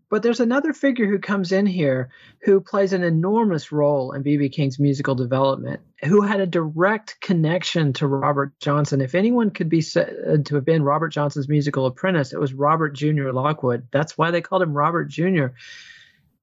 [0.08, 2.10] But there's another figure who comes in here
[2.42, 4.50] who plays an enormous role in B.B.
[4.50, 9.00] King's musical development, who had a direct connection to Robert Johnson.
[9.00, 12.90] If anyone could be said to have been Robert Johnson's musical apprentice, it was Robert
[12.90, 13.30] Jr.
[13.32, 13.88] Lockwood.
[13.90, 15.46] That's why they called him Robert Jr.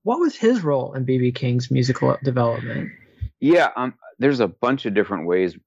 [0.03, 1.31] What was his role in B.B.
[1.31, 2.91] King's musical development?
[3.39, 5.57] Yeah, um, there's a bunch of different ways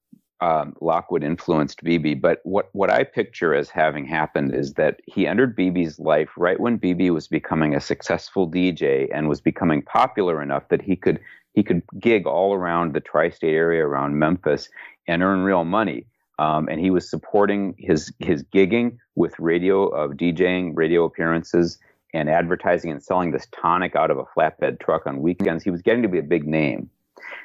[0.40, 5.26] um, Lockwood influenced BB, but what, what I picture as having happened is that he
[5.26, 10.42] entered BB's life right when BB was becoming a successful DJ and was becoming popular
[10.42, 11.20] enough that he could
[11.54, 14.68] he could gig all around the tri-state area around Memphis
[15.08, 16.04] and earn real money.
[16.38, 21.78] Um, and he was supporting his his gigging with radio of DJing, radio appearances,
[22.12, 25.64] and advertising and selling this tonic out of a flatbed truck on weekends.
[25.64, 26.90] He was getting to be a big name.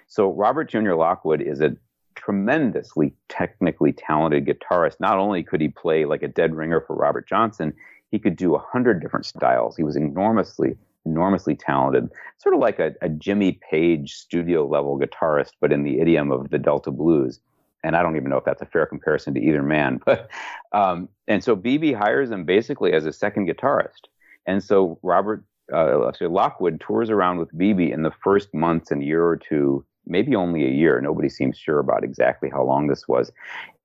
[0.08, 0.94] So Robert Jr.
[0.94, 1.78] Lockwood is a
[2.24, 5.00] tremendously technically talented guitarist.
[5.00, 7.74] Not only could he play like a dead ringer for Robert Johnson,
[8.12, 9.76] he could do a hundred different styles.
[9.76, 15.52] He was enormously, enormously talented, sort of like a, a Jimmy Page studio level guitarist,
[15.60, 17.40] but in the idiom of the Delta blues.
[17.84, 20.30] And I don't even know if that's a fair comparison to either man, but
[20.72, 24.08] um, and so BB hires him basically as a second guitarist.
[24.46, 29.26] And so Robert uh, Lockwood tours around with BB in the first months and year
[29.26, 31.00] or two maybe only a year.
[31.02, 33.32] Nobody seems sure about exactly how long this was.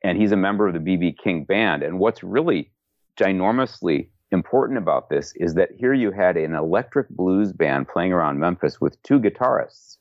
[0.03, 1.83] And he's a member of the BB King band.
[1.83, 2.71] And what's really
[3.19, 8.39] ginormously important about this is that here you had an electric blues band playing around
[8.39, 9.97] Memphis with two guitarists.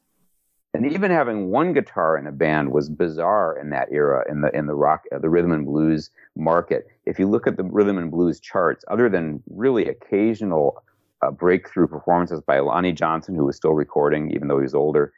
[0.74, 4.54] And even having one guitar in a band was bizarre in that era in the
[4.54, 6.88] in the rock uh, the rhythm and blues market.
[7.06, 10.84] If you look at the rhythm and blues charts, other than really occasional
[11.22, 15.14] uh, breakthrough performances by Lonnie Johnson, who was still recording even though he was older,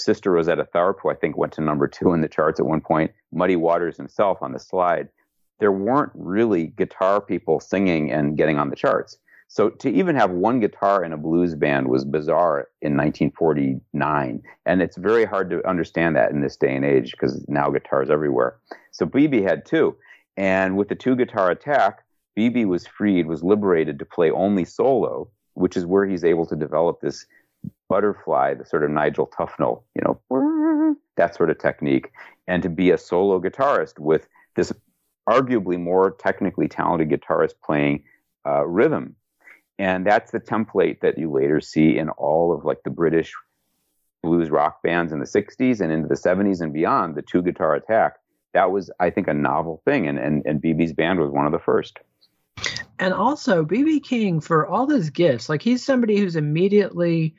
[0.00, 2.80] Sister Rosetta Tharpe, who I think went to number two in the charts at one
[2.80, 5.08] point, Muddy Waters himself on the slide,
[5.58, 9.18] there weren't really guitar people singing and getting on the charts.
[9.50, 14.82] So to even have one guitar in a blues band was bizarre in 1949, and
[14.82, 18.58] it's very hard to understand that in this day and age because now guitars everywhere.
[18.90, 19.96] So BB had two,
[20.36, 22.04] and with the two guitar attack,
[22.38, 26.54] BB was freed, was liberated to play only solo, which is where he's able to
[26.54, 27.24] develop this
[27.88, 32.10] butterfly, the sort of Nigel Tufnel, you know, that sort of technique,
[32.46, 34.72] and to be a solo guitarist with this
[35.28, 38.02] arguably more technically talented guitarist playing
[38.46, 39.14] uh, rhythm.
[39.78, 43.32] And that's the template that you later see in all of like the British
[44.22, 47.74] blues rock bands in the 60s and into the 70s and beyond, the two guitar
[47.74, 48.16] attack.
[48.54, 50.08] That was, I think, a novel thing.
[50.08, 51.98] And, and, and BB's band was one of the first.
[52.98, 57.36] And also, BB King, for all his gifts, like he's somebody who's immediately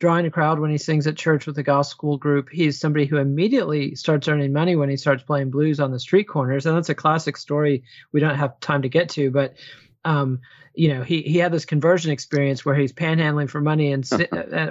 [0.00, 2.48] drawing a crowd when he sings at church with the gospel group.
[2.50, 6.24] He's somebody who immediately starts earning money when he starts playing blues on the street
[6.24, 6.66] corners.
[6.66, 9.54] And that's a classic story we don't have time to get to, but
[10.04, 10.40] um,
[10.74, 14.04] you know, he, he had this conversion experience where he's panhandling for money and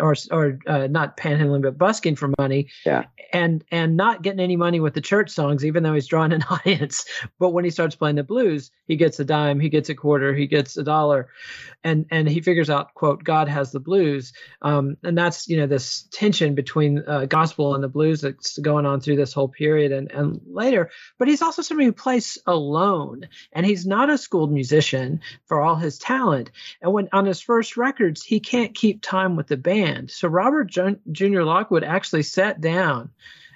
[0.01, 4.57] or or uh, not panhandling but busking for money, yeah, and and not getting any
[4.57, 7.05] money with the church songs, even though he's drawing an audience.
[7.39, 10.33] But when he starts playing the blues, he gets a dime, he gets a quarter,
[10.33, 11.29] he gets a dollar,
[11.83, 15.67] and and he figures out quote God has the blues, um, and that's you know
[15.67, 19.93] this tension between uh, gospel and the blues that's going on through this whole period
[19.93, 20.89] and and later.
[21.17, 25.75] But he's also somebody who plays alone, and he's not a schooled musician for all
[25.75, 26.51] his talent.
[26.81, 30.11] And when on his first records, he can't keep time with the band.
[30.11, 30.71] So Robert
[31.11, 31.41] Jr.
[31.41, 33.09] Lockwood actually sat down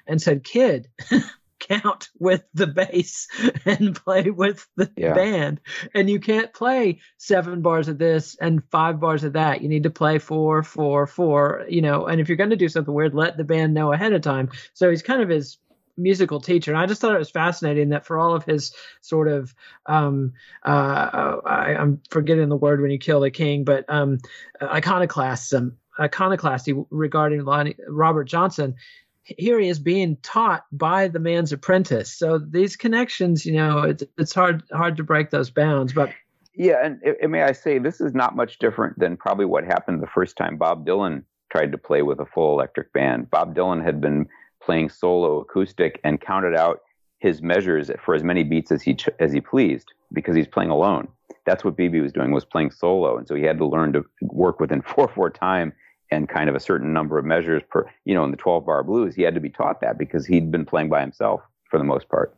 [0.06, 0.89] and said, "Kid."
[1.60, 3.28] count with the bass
[3.65, 5.13] and play with the yeah.
[5.13, 5.60] band.
[5.93, 9.62] And you can't play seven bars of this and five bars of that.
[9.62, 12.06] You need to play four, four, four, you know.
[12.06, 14.50] And if you're going to do something weird, let the band know ahead of time.
[14.73, 15.58] So he's kind of his
[15.98, 16.72] musical teacher.
[16.72, 19.54] And I just thought it was fascinating that for all of his sort of,
[19.86, 20.34] um,
[20.64, 24.20] uh, I, am forgetting the word when you kill the king, but um,
[24.62, 28.76] iconoclasm, iconoclasty regarding Lonnie, Robert Johnson.
[29.24, 32.14] Here he is being taught by the man's apprentice.
[32.14, 35.92] So these connections, you know, it's, it's hard hard to break those bounds.
[35.92, 36.12] But
[36.56, 40.02] yeah, and, and may I say, this is not much different than probably what happened
[40.02, 43.30] the first time Bob Dylan tried to play with a full electric band.
[43.30, 44.28] Bob Dylan had been
[44.67, 46.82] playing solo acoustic and counted out
[47.19, 50.70] his measures for as many beats as he ch- as he pleased because he's playing
[50.70, 51.07] alone.
[51.45, 54.03] That's what BB was doing was playing solo, and so he had to learn to
[54.22, 55.72] work within four four time
[56.11, 57.89] and kind of a certain number of measures per.
[58.03, 60.51] You know, in the twelve bar blues, he had to be taught that because he'd
[60.51, 61.39] been playing by himself
[61.72, 62.36] for the most part.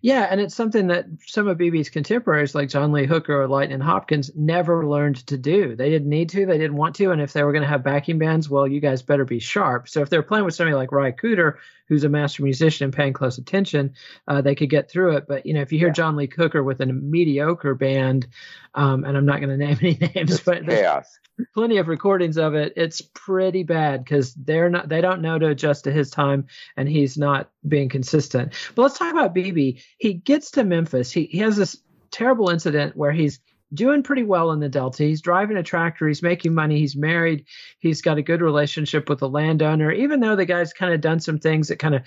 [0.00, 3.80] Yeah, and it's something that some of BB's contemporaries, like John Lee Hooker or Lightning
[3.80, 5.76] Hopkins, never learned to do.
[5.76, 7.82] They didn't need to, they didn't want to, and if they were going to have
[7.82, 9.88] backing bands, well, you guys better be sharp.
[9.88, 11.56] So if they're playing with somebody like Ry Cooder,
[11.88, 13.94] who's a master musician and paying close attention,
[14.26, 15.26] uh, they could get through it.
[15.28, 15.94] But you know, if you hear yeah.
[15.94, 18.28] John Lee Hooker with a mediocre band,
[18.74, 21.18] um, and I'm not going to name any names, it's but chaos.
[21.54, 22.72] Plenty of recordings of it.
[22.76, 24.88] It's pretty bad because they're not.
[24.88, 28.54] They don't know to adjust to his time, and he's not being consistent.
[28.74, 29.82] But let's talk about BB.
[29.98, 31.10] He gets to Memphis.
[31.10, 31.76] He he has this
[32.10, 33.40] terrible incident where he's
[33.74, 35.02] doing pretty well in the Delta.
[35.02, 36.06] He's driving a tractor.
[36.08, 36.78] He's making money.
[36.78, 37.46] He's married.
[37.80, 41.20] He's got a good relationship with the landowner, even though the guy's kind of done
[41.20, 42.02] some things that kind of,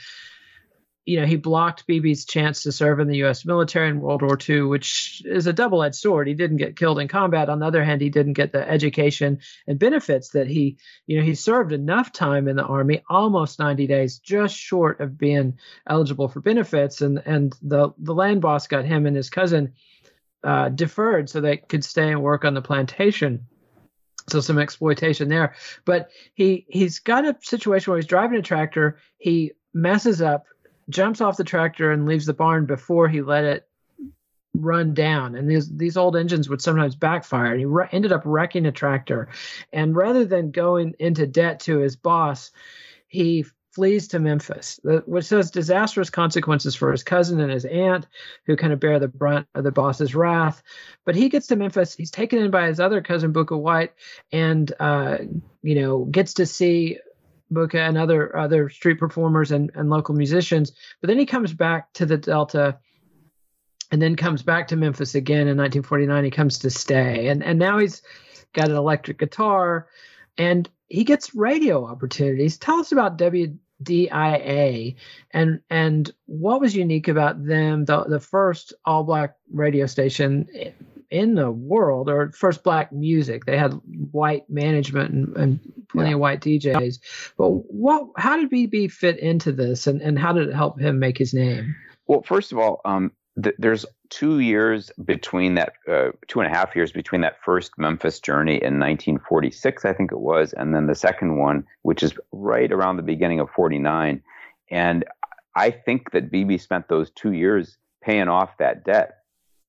[1.09, 3.43] you know, he blocked BB's chance to serve in the U.S.
[3.43, 6.27] military in World War II, which is a double edged sword.
[6.27, 7.49] He didn't get killed in combat.
[7.49, 11.25] On the other hand, he didn't get the education and benefits that he, you know,
[11.25, 15.57] he served enough time in the Army, almost 90 days, just short of being
[15.87, 17.01] eligible for benefits.
[17.01, 19.73] And, and the, the land boss got him and his cousin
[20.43, 23.47] uh, deferred so they could stay and work on the plantation.
[24.27, 25.55] So some exploitation there.
[25.85, 28.99] But he he's got a situation where he's driving a tractor.
[29.17, 30.45] He messes up,
[30.89, 33.67] jumps off the tractor, and leaves the barn before he let it
[34.53, 35.35] run down.
[35.35, 37.51] And these these old engines would sometimes backfire.
[37.51, 39.29] And he re- ended up wrecking a tractor.
[39.71, 42.51] And rather than going into debt to his boss,
[43.07, 48.07] he flees to Memphis, which has disastrous consequences for his cousin and his aunt,
[48.45, 50.63] who kind of bear the brunt of the boss's wrath.
[51.05, 51.95] But he gets to Memphis.
[51.95, 53.93] He's taken in by his other cousin, Bukka White,
[54.31, 55.19] and uh,
[55.61, 56.97] you know gets to see
[57.51, 60.71] Bukka and other other street performers and, and local musicians.
[61.01, 62.77] But then he comes back to the Delta
[63.91, 66.23] and then comes back to Memphis again in 1949.
[66.23, 68.01] He comes to stay, and and now he's
[68.53, 69.87] got an electric guitar,
[70.37, 72.57] and he gets radio opportunities.
[72.57, 74.95] Tell us about WDIA
[75.31, 80.47] and and what was unique about them, the the first all black radio station
[81.11, 83.45] in the world or first black music.
[83.45, 83.73] They had
[84.11, 86.15] white management and, and plenty yeah.
[86.15, 86.99] of white DJs.
[87.37, 90.99] But what how did BB fit into this and, and how did it help him
[90.99, 91.75] make his name?
[92.07, 96.55] Well, first of all, um, th- there's two years between that, uh, two and a
[96.55, 100.87] half years between that first Memphis journey in 1946, I think it was, and then
[100.87, 104.23] the second one, which is right around the beginning of 49.
[104.71, 105.05] And
[105.55, 109.18] I think that BB spent those two years paying off that debt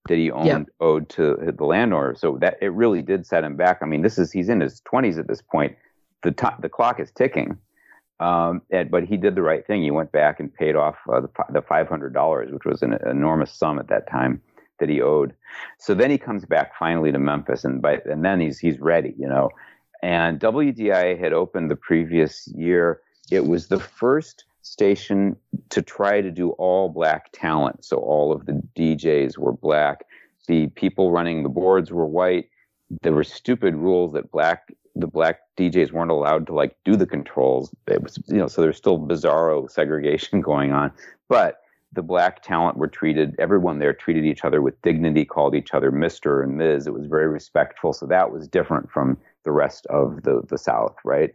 [0.09, 0.67] that he owned yep.
[0.81, 2.15] owed to the landowner.
[2.15, 3.79] So that it really did set him back.
[3.83, 5.77] I mean, this is he's in his 20s at this point.
[6.23, 7.59] The t- the clock is ticking.
[8.21, 9.83] Um, and, but he did the right thing.
[9.83, 13.79] He went back and paid off uh, the, the $500, which was an enormous sum
[13.79, 14.43] at that time
[14.79, 15.35] that he owed.
[15.79, 19.15] So then he comes back finally to Memphis, and by and then he's he's ready,
[19.19, 19.51] you know.
[20.03, 23.01] And WDI had opened the previous year.
[23.31, 25.37] It was the first station
[25.71, 27.85] to try to do all black talent.
[27.85, 30.05] So all of the DJs were black.
[30.47, 32.49] The people running the boards were white.
[33.03, 37.07] There were stupid rules that black the black DJs weren't allowed to like do the
[37.07, 37.73] controls.
[37.87, 40.93] It was you know so there's still bizarro segregation going on,
[41.29, 41.60] but
[41.93, 43.35] the black talent were treated.
[43.39, 46.87] Everyone there treated each other with dignity, called each other Mister and Ms.
[46.87, 47.93] It was very respectful.
[47.93, 51.33] So that was different from the rest of the the South, right?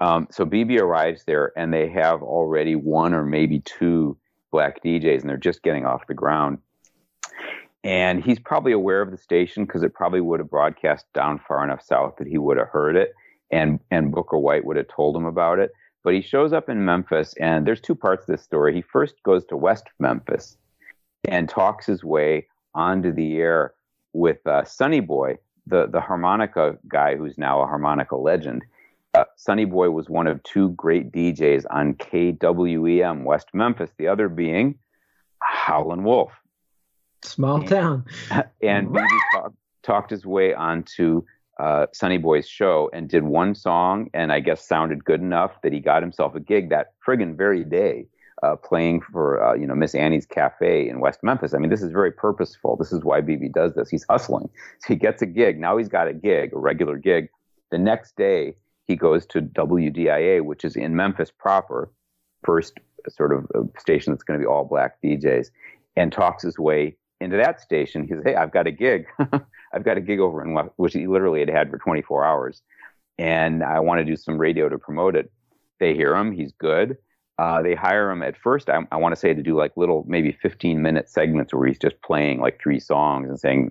[0.00, 4.16] Um, so BB arrives there, and they have already one or maybe two
[4.50, 6.58] black DJs, and they're just getting off the ground.
[7.84, 11.62] And he's probably aware of the station because it probably would have broadcast down far
[11.64, 13.12] enough south that he would have heard it,
[13.50, 15.70] and and Bukka White would have told him about it.
[16.08, 18.74] But he shows up in Memphis, and there's two parts to this story.
[18.74, 20.56] He first goes to West Memphis
[21.28, 23.74] and talks his way onto the air
[24.14, 25.36] with uh, Sonny Boy,
[25.66, 28.64] the the harmonica guy who's now a harmonica legend.
[29.12, 34.30] Uh, Sonny Boy was one of two great DJs on KWEM West Memphis, the other
[34.30, 34.78] being
[35.42, 36.32] Howlin' Wolf.
[37.22, 38.04] Small and, town.
[38.62, 39.52] And BB talk,
[39.82, 41.24] talked his way onto
[41.58, 45.72] uh, Sonny Boy's show and did one song, and I guess sounded good enough that
[45.72, 48.06] he got himself a gig that friggin' very day,
[48.42, 51.54] uh, playing for uh, you know Miss Annie's Cafe in West Memphis.
[51.54, 52.76] I mean, this is very purposeful.
[52.76, 53.88] This is why BB does this.
[53.88, 54.48] He's hustling.
[54.80, 55.58] So he gets a gig.
[55.58, 57.28] Now he's got a gig, a regular gig.
[57.70, 58.54] The next day
[58.86, 61.90] he goes to WDIA, which is in Memphis proper,
[62.44, 62.74] first
[63.08, 65.50] sort of uh, station that's going to be all black DJs,
[65.96, 68.06] and talks his way into that station.
[68.06, 69.06] He says, "Hey, I've got a gig.
[69.72, 72.62] I've got a gig over in which he literally had had for 24 hours,
[73.18, 75.30] and I want to do some radio to promote it."
[75.80, 76.32] They hear him.
[76.32, 76.96] He's good.
[77.38, 78.68] Uh, they hire him at first.
[78.68, 81.78] I, I want to say to do like little, maybe 15 minute segments where he's
[81.78, 83.70] just playing like three songs and saying,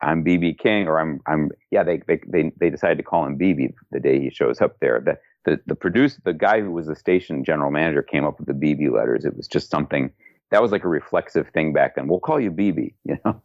[0.00, 3.38] "I'm BB King," or "I'm I'm yeah." They they they, they decided to call him
[3.38, 5.00] BB the day he shows up there.
[5.00, 8.46] The the the producer, the guy who was the station general manager, came up with
[8.46, 9.24] the BB letters.
[9.24, 10.12] It was just something
[10.50, 12.08] that was like a reflexive thing back then.
[12.08, 13.42] We'll call you BB, you know.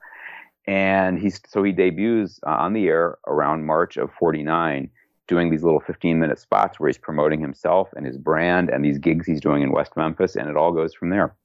[0.66, 4.89] And he's so he debuts uh, on the air around March of '49,
[5.28, 8.97] doing these little 15 minute spots where he's promoting himself and his brand and these
[8.97, 11.36] gigs he's doing in West Memphis, and it all goes from there.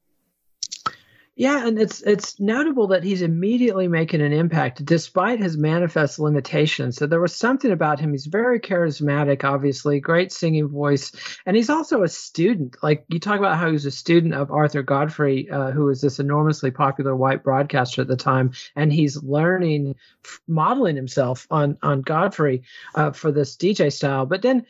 [1.39, 6.97] Yeah, and it's it's notable that he's immediately making an impact despite his manifest limitations.
[6.97, 8.11] So there was something about him.
[8.11, 11.13] He's very charismatic, obviously, great singing voice,
[11.47, 12.75] and he's also a student.
[12.83, 16.01] Like you talk about how he was a student of Arthur Godfrey, uh, who was
[16.01, 19.95] this enormously popular white broadcaster at the time, and he's learning,
[20.49, 22.65] modeling himself on on Godfrey
[22.97, 24.27] uh, for this DJ style.
[24.27, 24.67] But then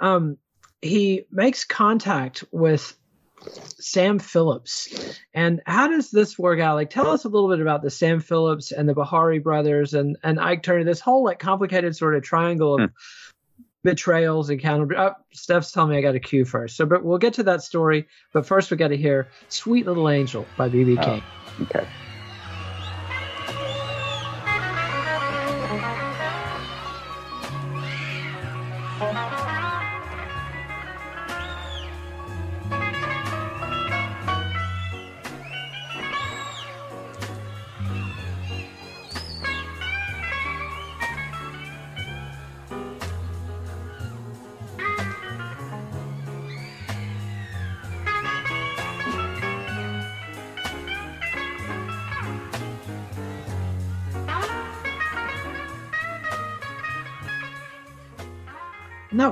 [0.00, 0.38] um,
[0.80, 2.96] he makes contact with
[3.78, 5.18] Sam Phillips.
[5.34, 6.76] And how does this work out?
[6.76, 10.16] Like, tell us a little bit about the Sam Phillips and the Bihari brothers and,
[10.22, 12.96] and Ike Turner, this whole like complicated sort of triangle of hmm.
[13.84, 14.98] betrayals and counter.
[14.98, 16.76] Oh, Steph's telling me I got a cue first.
[16.76, 18.06] So, but we'll get to that story.
[18.32, 20.96] But first, we got to hear Sweet Little Angel by B.B.
[20.96, 21.22] King.
[21.22, 21.86] Oh, okay.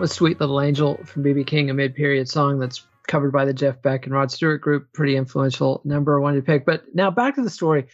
[0.04, 3.54] Was Sweet Little Angel from BB King, a mid period song that's covered by the
[3.54, 4.92] Jeff Beck and Rod Stewart group.
[4.92, 6.66] Pretty influential number one to pick.
[6.66, 7.86] But now back to the story.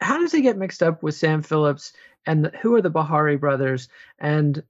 [0.00, 1.92] How does he get mixed up with Sam Phillips?
[2.24, 3.90] And who are the Bihari brothers?
[4.18, 4.62] And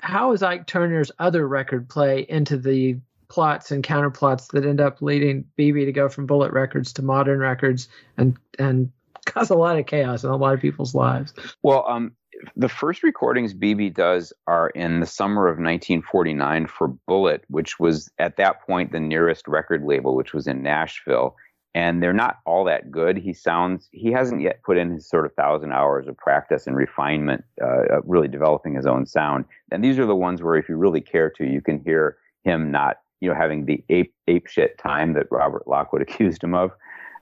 [0.00, 5.00] how is Ike Turner's other record play into the plots and counterplots that end up
[5.02, 8.90] leading BB to go from Bullet Records to Modern Records and and
[9.24, 11.32] cause a lot of chaos in a lot of people's lives?
[11.62, 12.16] Well, um,
[12.56, 18.10] the first recordings BB does are in the summer of 1949 for Bullet, which was
[18.18, 21.36] at that point the nearest record label, which was in Nashville.
[21.74, 23.18] And they're not all that good.
[23.18, 26.74] He sounds, he hasn't yet put in his sort of thousand hours of practice and
[26.74, 29.44] refinement, uh, really developing his own sound.
[29.70, 32.70] And these are the ones where, if you really care to, you can hear him
[32.70, 36.72] not, you know, having the ape, ape shit time that Robert Lockwood accused him of.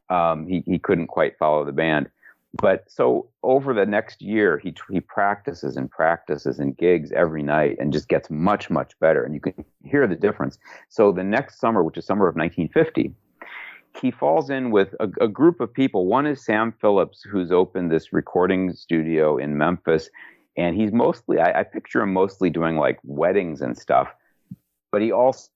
[0.09, 2.09] Um, he, he couldn't quite follow the band
[2.61, 7.77] but so over the next year he he practices and practices and gigs every night
[7.81, 9.25] and just gets much much better.
[9.25, 10.59] And you can hear the difference.
[10.89, 13.13] So the next summer which is summer of 1950
[14.01, 16.07] he falls in with a, a group of people.
[16.07, 20.11] One is sam phillips who's opened this recording studio in memphis.
[20.57, 24.09] And he's mostly I, I picture him mostly doing like weddings and stuff.
[24.93, 25.49] But he also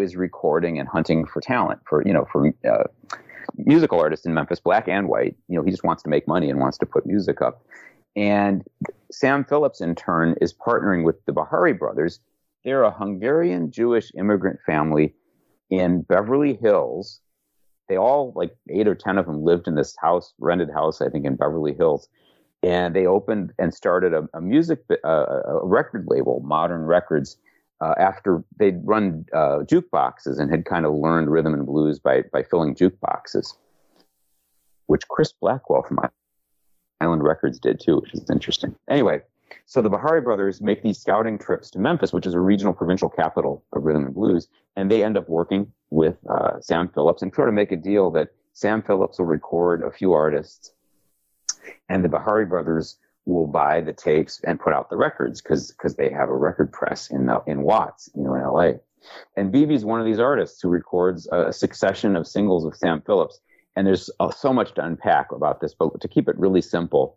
[0.00, 2.84] is recording and hunting for talent for you know for uh,
[3.56, 5.36] musical artist in Memphis, black and white.
[5.48, 7.64] You know, he just wants to make money and wants to put music up.
[8.16, 8.64] And
[9.10, 12.20] Sam Phillips, in turn, is partnering with the Bihari brothers.
[12.64, 15.14] They're a Hungarian Jewish immigrant family
[15.70, 17.20] in Beverly Hills.
[17.88, 21.08] They all, like eight or 10 of them, lived in this house, rented house, I
[21.08, 22.08] think, in Beverly Hills.
[22.62, 27.38] And they opened and started a, a music, uh, a record label, Modern Records,
[27.82, 32.22] uh, after they'd run uh, jukeboxes and had kind of learned rhythm and blues by
[32.32, 33.56] by filling jukeboxes,
[34.86, 35.98] which Chris Blackwell from
[37.00, 38.76] Island Records did too, which is interesting.
[38.88, 39.22] Anyway,
[39.66, 43.08] so the Bihari brothers make these scouting trips to Memphis, which is a regional provincial
[43.08, 47.32] capital of rhythm and blues, and they end up working with uh, Sam Phillips and
[47.32, 50.72] try to make a deal that Sam Phillips will record a few artists,
[51.88, 55.96] and the Bihari brothers will buy the tapes and put out the records because because
[55.96, 58.80] they have a record press in uh, in Watts, you know, in L.A.
[59.36, 63.02] And BB is one of these artists who records a succession of singles with Sam
[63.04, 63.40] Phillips.
[63.74, 67.16] And there's uh, so much to unpack about this, but to keep it really simple,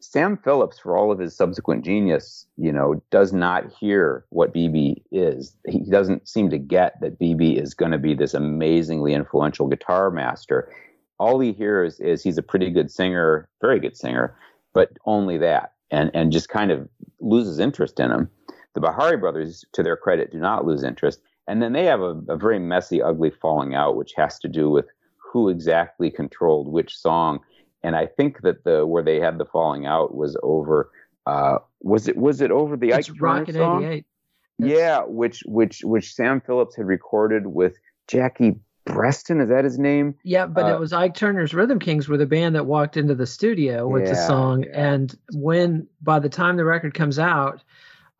[0.00, 5.02] Sam Phillips, for all of his subsequent genius, you know, does not hear what BB
[5.10, 5.56] is.
[5.66, 10.10] He doesn't seem to get that BB is going to be this amazingly influential guitar
[10.10, 10.70] master.
[11.18, 14.36] All he hears is he's a pretty good singer, very good singer,
[14.74, 16.86] but only that, and and just kind of
[17.20, 18.28] loses interest in them.
[18.74, 22.20] The Bihari brothers, to their credit, do not lose interest, and then they have a,
[22.28, 26.96] a very messy, ugly falling out, which has to do with who exactly controlled which
[26.96, 27.40] song.
[27.82, 30.90] And I think that the where they had the falling out was over.
[31.26, 33.84] Uh, was it was it over the it's Ike Rocket song?
[33.84, 34.06] 88.
[34.58, 37.76] Yeah, which which which Sam Phillips had recorded with
[38.08, 40.14] Jackie Preston, is that his name?
[40.22, 43.14] Yeah, but uh, it was Ike Turner's Rhythm Kings were the band that walked into
[43.14, 44.64] the studio with yeah, the song.
[44.64, 44.92] Yeah.
[44.92, 47.62] And when by the time the record comes out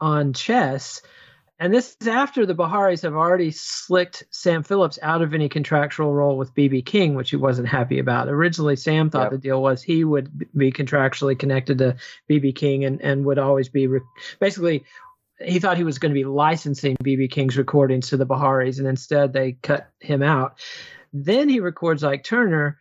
[0.01, 1.03] on Chess,
[1.59, 6.13] and this is after the Biharis have already slicked Sam Phillips out of any contractual
[6.13, 8.29] role with BB King, which he wasn't happy about.
[8.29, 9.33] Originally, Sam thought Yep.
[9.33, 11.97] the deal was he would be contractually connected to
[12.29, 14.01] BB King and, and would always be re-
[14.41, 14.85] basically.
[15.45, 18.87] He thought he was going to be licensing BB King's recordings to the Biharis, and
[18.87, 20.59] instead they cut him out.
[21.13, 22.79] Then he records Ike Turner,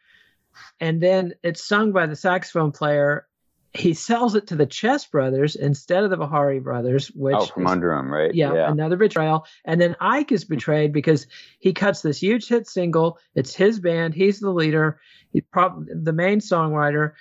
[0.79, 3.27] and then it's sung by the saxophone player.
[3.75, 7.65] He sells it to the Chess Brothers instead of the Bihari Brothers, which Out from
[7.65, 8.33] is- under him, right?
[8.33, 9.45] yeah, another betrayal.
[9.65, 11.25] And then Ike is betrayed because
[11.59, 13.17] he cuts this huge hit single.
[13.33, 14.13] It's his band.
[14.13, 14.99] He's the leader.
[15.31, 17.13] He prob- the main songwriter.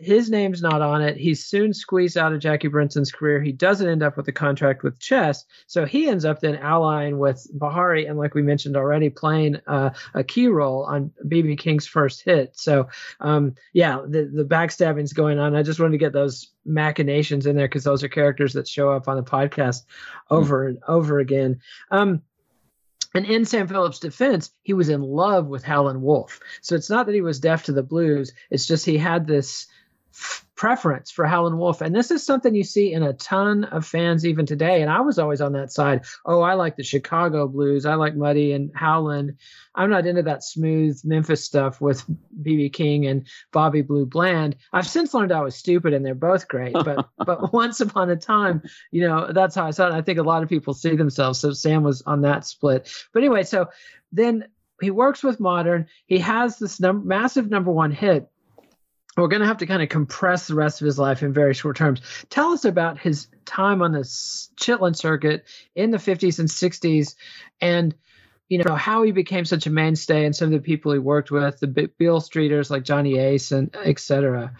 [0.00, 1.16] His name's not on it.
[1.16, 3.42] He's soon squeezed out of Jackie Brenston's career.
[3.42, 7.18] He doesn't end up with a contract with Chess, so he ends up then allying
[7.18, 11.86] with Bihari, and like we mentioned already, playing uh, a key role on BB King's
[11.86, 12.58] first hit.
[12.58, 12.88] So,
[13.20, 15.54] um, yeah, the the backstabbing's going on.
[15.54, 18.90] I just wanted to get those machinations in there because those are characters that show
[18.90, 19.82] up on the podcast
[20.30, 21.60] over and over again.
[21.90, 22.22] Um,
[23.14, 26.40] and in Sam Phillips' defense, he was in love with Howlin' Wolf.
[26.62, 29.66] So it's not that he was deaf to the blues; it's just he had this
[30.62, 34.24] preference for Howlin' Wolf, and this is something you see in a ton of fans
[34.24, 34.80] even today.
[34.80, 36.04] And I was always on that side.
[36.24, 37.84] Oh, I like the Chicago blues.
[37.84, 39.38] I like Muddy and Howlin'.
[39.74, 42.04] I'm not into that smooth Memphis stuff with
[42.40, 44.54] BB King and Bobby Blue Bland.
[44.72, 46.74] I've since learned I was stupid, and they're both great.
[46.74, 49.94] But but once upon a time, you know, that's how I saw it.
[49.94, 51.40] I think a lot of people see themselves.
[51.40, 52.88] So Sam was on that split.
[53.12, 53.66] But anyway, so
[54.12, 54.44] then
[54.80, 55.88] he works with modern.
[56.06, 58.28] He has this num- massive number one hit.
[59.16, 61.52] We're going to have to kind of compress the rest of his life in very
[61.52, 62.00] short terms.
[62.30, 65.44] Tell us about his time on the Chitlin circuit
[65.74, 67.14] in the 50s and 60s
[67.60, 67.94] and
[68.48, 71.30] you know how he became such a mainstay and some of the people he worked
[71.30, 74.52] with the Beale Streeters like Johnny Ace and etc.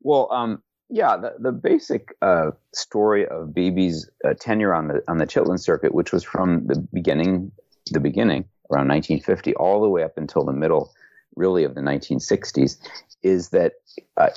[0.00, 5.18] Well, um, yeah, the, the basic uh, story of BB's uh, tenure on the on
[5.18, 7.52] the Chitlin circuit, which was from the beginning,
[7.90, 10.92] the beginning around 1950, all the way up until the middle,
[11.38, 12.76] really of the 1960s,
[13.22, 13.74] is that
[14.16, 14.28] uh,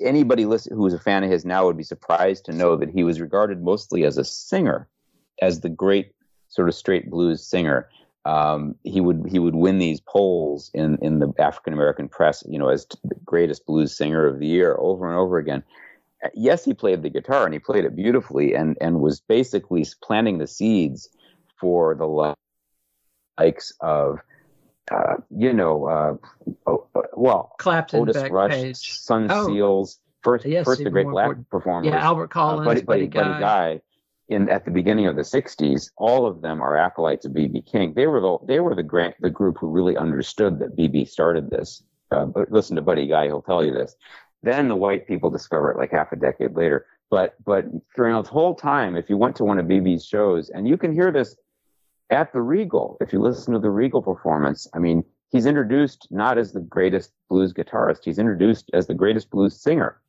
[0.00, 2.90] anybody listen, who is a fan of his now would be surprised to know that
[2.90, 4.88] he was regarded mostly as a singer,
[5.42, 6.12] as the great
[6.48, 7.88] sort of straight blues singer.
[8.24, 12.58] Um, he would he would win these polls in in the African American press, you
[12.58, 15.62] know, as the greatest blues singer of the year over and over again.
[16.34, 20.38] Yes, he played the guitar and he played it beautifully, and and was basically planting
[20.38, 21.08] the seeds
[21.60, 22.34] for the
[23.38, 24.18] likes of,
[24.90, 26.14] uh, you know, uh,
[26.70, 28.76] uh, well, Clapton, Otis Beck, Rush, Page.
[29.00, 29.46] Sun Oh.
[29.46, 31.50] Seals, first Yes, first the great black important.
[31.50, 33.40] performers, Yeah, Albert uh, Collins, Buddy, Buddy, Buddy, Guy.
[33.40, 33.80] Guy.
[34.28, 37.92] In at the beginning of the '60s, all of them are acolytes of BB King.
[37.94, 41.48] They were the they were the grant the group who really understood that BB started
[41.48, 41.84] this.
[42.10, 43.94] Uh, but listen to Buddy Guy; he'll tell you this.
[44.42, 46.86] Then the white people discover it like half a decade later.
[47.08, 50.66] But but during the whole time, if you went to one of BB's shows, and
[50.66, 51.36] you can hear this
[52.10, 56.38] at the Regal, if you listen to the Regal performance, I mean, he's introduced not
[56.38, 60.00] as the greatest blues guitarist, he's introduced as the greatest blues singer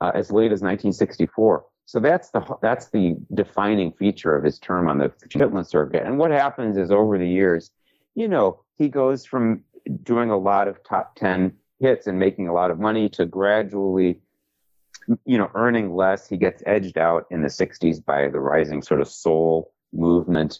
[0.00, 1.64] uh, as late as 1964.
[1.84, 6.02] So that's the that's the defining feature of his term on the Chitlin circuit.
[6.04, 7.70] And what happens is over the years,
[8.16, 9.62] you know, he goes from
[10.02, 14.20] doing a lot of top 10 hits and making a lot of money to gradually
[15.24, 19.00] you know earning less he gets edged out in the 60s by the rising sort
[19.00, 20.58] of soul movement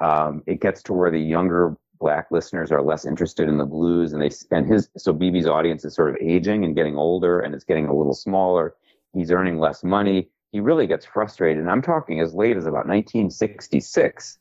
[0.00, 4.12] um, it gets to where the younger black listeners are less interested in the blues
[4.12, 7.54] and they and his so bb's audience is sort of aging and getting older and
[7.54, 8.74] it's getting a little smaller.
[9.14, 10.28] He's earning less money.
[10.52, 11.60] He really gets frustrated.
[11.60, 14.38] And i'm talking as late as about 1966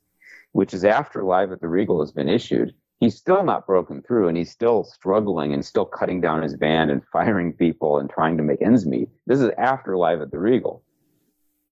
[0.53, 2.73] which is after live at the regal has been issued.
[2.99, 6.89] He's still not broken through and he's still struggling and still cutting down his band
[6.89, 9.09] and firing people and trying to make ends meet.
[9.27, 10.83] This is after live at the regal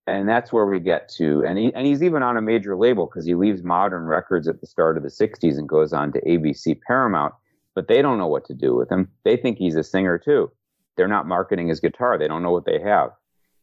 [0.08, 3.06] and that's where we get to and he, and he's even on a major label
[3.08, 6.22] because he leaves modern records at the start of the 60s and goes on to
[6.22, 7.34] abc paramount
[7.76, 9.12] but they don't know what to do with him.
[9.24, 10.50] They think he's a singer too.
[10.96, 12.18] They're not marketing his guitar.
[12.18, 13.12] They don't know what they have.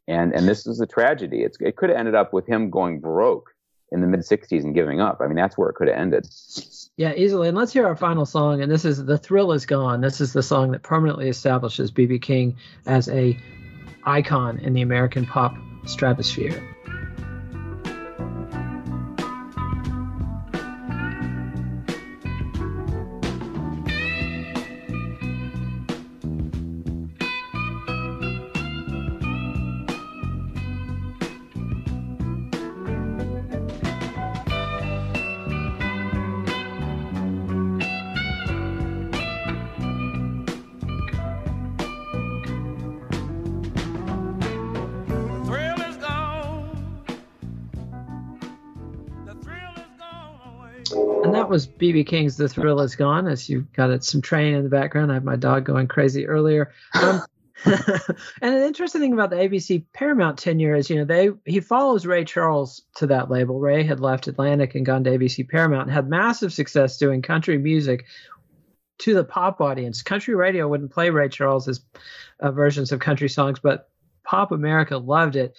[0.06, 1.42] And and this is a tragedy.
[1.42, 3.50] It's, it could have ended up with him going broke
[3.90, 5.20] in the mid 60s and giving up.
[5.20, 6.28] I mean that's where it could have ended.
[6.96, 7.48] Yeah, easily.
[7.48, 8.60] And let's hear our final song.
[8.60, 10.02] And this is The Thrill Is Gone.
[10.02, 13.38] This is the song that permanently establishes BB King as a
[14.04, 16.62] icon in the American pop stratosphere.
[51.52, 54.70] Was BB King's "The Thrill Is Gone." As you got it, some train in the
[54.70, 55.12] background.
[55.12, 56.72] I have my dog going crazy earlier.
[56.94, 57.20] Um,
[57.64, 62.06] and an interesting thing about the ABC Paramount tenure is, you know, they he follows
[62.06, 63.60] Ray Charles to that label.
[63.60, 67.58] Ray had left Atlantic and gone to ABC Paramount and had massive success doing country
[67.58, 68.06] music
[69.00, 70.02] to the pop audience.
[70.02, 71.84] Country radio wouldn't play Ray Charles's
[72.40, 73.90] uh, versions of country songs, but
[74.24, 75.54] pop America loved it.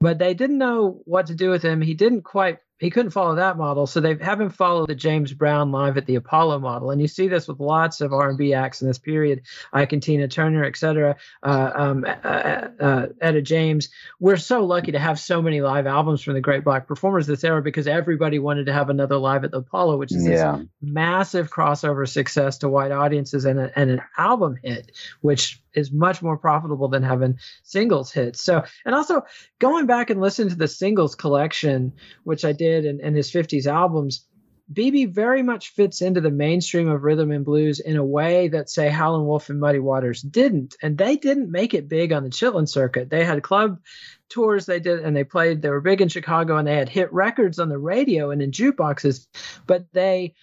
[0.00, 1.80] But they didn't know what to do with him.
[1.80, 5.72] He didn't quite he couldn't follow that model, so they haven't followed the James Brown
[5.72, 8.88] live at the Apollo model, and you see this with lots of R&B acts in
[8.88, 11.16] this period, Ike and Tina Turner, etc.
[11.42, 13.88] Uh, um, uh, uh, uh, Etta James.
[14.20, 17.44] We're so lucky to have so many live albums from the great black performers this
[17.44, 20.56] era because everybody wanted to have another live at the Apollo, which is Yeah.
[20.58, 25.92] this massive crossover success to white audiences and, a, and an album hit, which is
[25.92, 28.42] much more profitable than having singles hits.
[28.42, 29.22] So, and also
[29.58, 31.92] going back and listening to the singles collection,
[32.24, 34.24] which I did in, his 50s albums,
[34.72, 38.68] BB very much fits into the mainstream of rhythm and blues in a way that,
[38.68, 40.76] say, Howlin' Wolf and Muddy Waters didn't.
[40.82, 43.08] And they didn't make it big on the Chitlin circuit.
[43.08, 43.80] They had club
[44.28, 47.10] tours they did and they played, they were big in Chicago and they had hit
[47.12, 49.26] records on the radio and in jukeboxes,
[49.66, 50.34] but they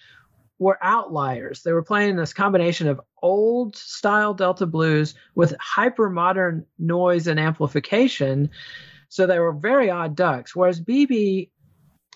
[0.58, 1.62] were outliers.
[1.62, 7.40] They were playing this combination of old style Delta blues with hyper modern noise and
[7.40, 8.50] amplification.
[9.08, 10.54] So they were very odd ducks.
[10.54, 11.50] Whereas BB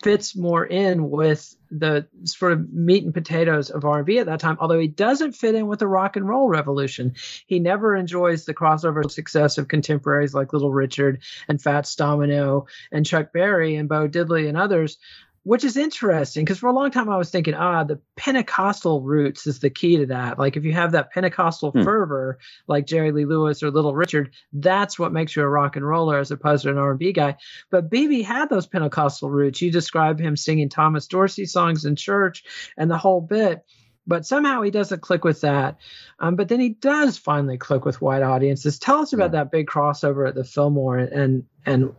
[0.01, 4.57] fits more in with the sort of meat and potatoes of R&B at that time,
[4.59, 7.13] although he doesn't fit in with the rock and roll revolution.
[7.45, 13.05] He never enjoys the crossover success of contemporaries like Little Richard and Fats Domino and
[13.05, 14.97] Chuck Berry and Bo Diddley and others
[15.43, 19.47] which is interesting because for a long time I was thinking, ah, the Pentecostal roots
[19.47, 20.37] is the key to that.
[20.37, 21.83] Like if you have that Pentecostal Hmm.
[21.83, 25.87] fervor, like Jerry Lee Lewis or Little Richard, that's what makes you a rock and
[25.87, 27.37] roller as opposed to an R&B guy.
[27.71, 29.61] But BB had those Pentecostal roots.
[29.61, 32.43] You describe him singing Thomas Dorsey songs in church
[32.77, 33.63] and the whole bit.
[34.07, 35.77] But somehow he doesn't click with that.
[36.19, 38.79] Um, but then he does finally click with white audiences.
[38.79, 41.93] Tell us about that big crossover at the Fillmore and and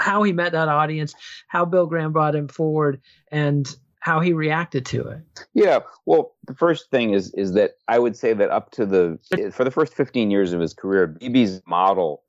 [0.00, 1.14] how he met that audience,
[1.46, 5.46] how Bill Graham brought him forward, and how he reacted to it.
[5.52, 5.80] Yeah.
[6.06, 9.18] Well, the first thing is is that I would say that up to the
[9.52, 12.22] for the first 15 years of his career, BB's model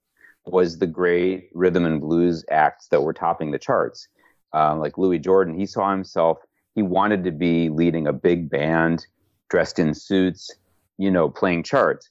[0.46, 4.08] was the great rhythm and blues acts that were topping the charts.
[4.54, 6.40] Um, like Louis Jordan, he saw himself.
[6.76, 9.06] He wanted to be leading a big band,
[9.50, 10.52] dressed in suits,
[10.98, 12.10] you know, playing charts,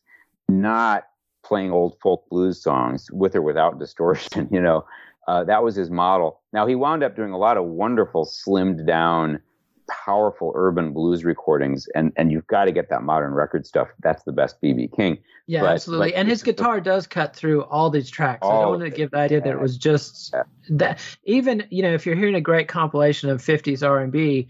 [0.49, 1.05] not
[1.45, 4.49] playing old folk blues songs with or without distortion.
[4.53, 4.85] You know,
[5.31, 6.41] uh, that was his model.
[6.53, 9.41] Now he wound up doing a lot of wonderful, slimmed down
[10.07, 14.23] powerful urban blues recordings and and you've got to get that modern record stuff that's
[14.23, 15.19] the best bb king
[15.49, 16.11] Yeah, But- absolutely.
[16.13, 18.47] but and his it's the- guitar does cut through all these tracks.
[18.47, 20.43] I don't want to give the idea that it was just Yeah.
[20.83, 21.01] that.
[21.25, 24.47] Even you know, if you're hearing a great compilation of '50s R&B,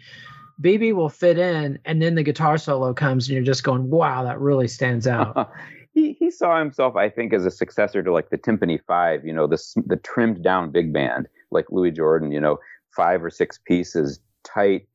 [0.61, 4.25] BB will fit in, and then the guitar solo comes, and you're just going, "Wow,
[4.25, 5.51] that really stands out."
[5.93, 9.33] he he saw himself i think as a successor to like the Tympany Five you
[9.33, 12.59] know the the trimmed down big band like louis jordan you know
[12.95, 14.87] five or six pieces tight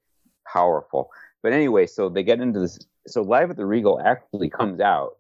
[0.51, 1.09] powerful.
[1.41, 5.17] But anyway so they get into this so live at the regal actually comes out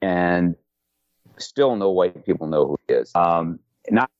[0.00, 0.54] and
[1.38, 3.12] still no white people know who he is.
[3.14, 3.58] Um
[3.90, 4.10] not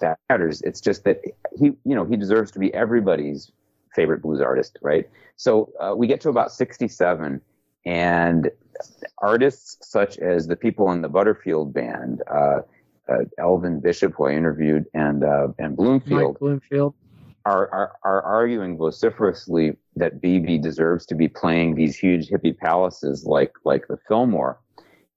[0.00, 1.20] that matters it's just that
[1.58, 3.50] he you know he deserves to be everybody's
[3.94, 5.08] favorite blues artist right?
[5.36, 7.40] So uh, we get to about 67
[7.84, 8.50] and
[9.18, 12.60] artists such as the people in the Butterfield band, uh,
[13.08, 16.94] uh, Elvin Bishop, who I interviewed, and uh, and Bloomfield, Mike Bloomfield.
[17.44, 23.24] are, are are arguing vociferously that BB deserves to be playing these huge hippie palaces
[23.24, 24.60] like like the Fillmore,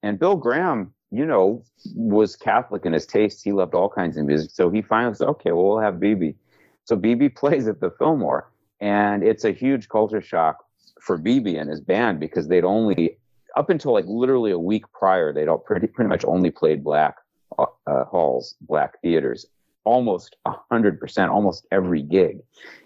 [0.03, 1.63] and Bill Graham, you know,
[1.95, 3.43] was Catholic in his tastes.
[3.43, 6.36] He loved all kinds of music, so he finally said, "Okay, well, we'll have BB."
[6.86, 10.66] So BB plays at the Fillmore, and it's a huge culture shock
[11.01, 13.18] for BB and his band because they'd only
[13.56, 17.16] up until like literally a week prior, they'd all pretty pretty much only played black
[17.58, 19.45] uh, uh, halls, black theaters,
[19.84, 22.39] almost a hundred percent, almost every gig.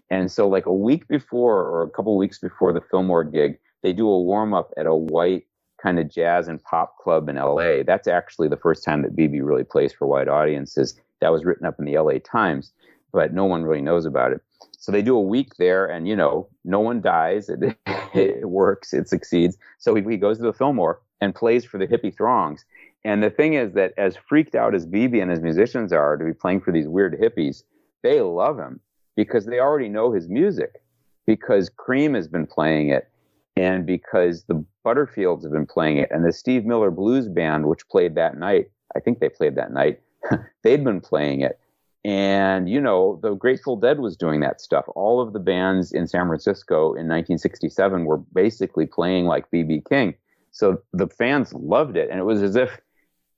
[0.09, 3.93] And so, like a week before or a couple weeks before the Fillmore gig, they
[3.93, 5.45] do a warm up at a white
[5.81, 7.83] kind of jazz and pop club in LA.
[7.85, 10.99] That's actually the first time that BB really plays for white audiences.
[11.21, 12.71] That was written up in the LA Times,
[13.11, 14.41] but no one really knows about it.
[14.77, 17.49] So they do a week there, and you know, no one dies.
[17.49, 17.77] It,
[18.13, 18.93] it works.
[18.93, 19.57] It succeeds.
[19.77, 22.65] So he, he goes to the Fillmore and plays for the hippie throngs.
[23.05, 26.25] And the thing is that as freaked out as BB and his musicians are to
[26.25, 27.63] be playing for these weird hippies,
[28.03, 28.79] they love him
[29.15, 30.81] because they already know his music,
[31.25, 33.09] because Cream has been playing it,
[33.57, 37.87] and because the Butterfields have been playing it, and the Steve Miller Blues Band, which
[37.89, 39.99] played that night, I think they played that night,
[40.63, 41.59] they'd been playing it.
[42.05, 44.85] And, you know, the Grateful Dead was doing that stuff.
[44.95, 49.83] All of the bands in San Francisco in 1967 were basically playing like B.B.
[49.89, 50.15] King.
[50.51, 52.09] So the fans loved it.
[52.09, 52.79] And it was as if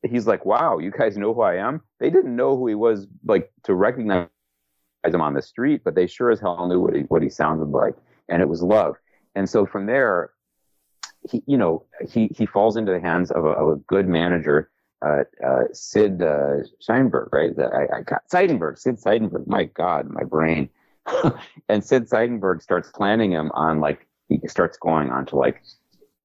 [0.07, 1.82] he's like, wow, you guys know who I am?
[1.99, 4.28] They didn't know who he was, like, to recognize
[5.03, 7.70] him on the street, but they sure as hell knew what he, what he sounded
[7.70, 7.95] like.
[8.30, 8.95] And it was love.
[9.36, 10.32] And so from there,
[11.30, 14.70] he, you know, he, he falls into the hands of a, of a good manager
[15.05, 17.51] uh, uh, Sid uh, Sheinberg, right?
[17.57, 19.47] I, I, got Seidenberg, Sid Seidenberg.
[19.47, 20.69] My God, my brain.
[21.69, 25.61] and Sid Seidenberg starts planning him on like he starts going on to like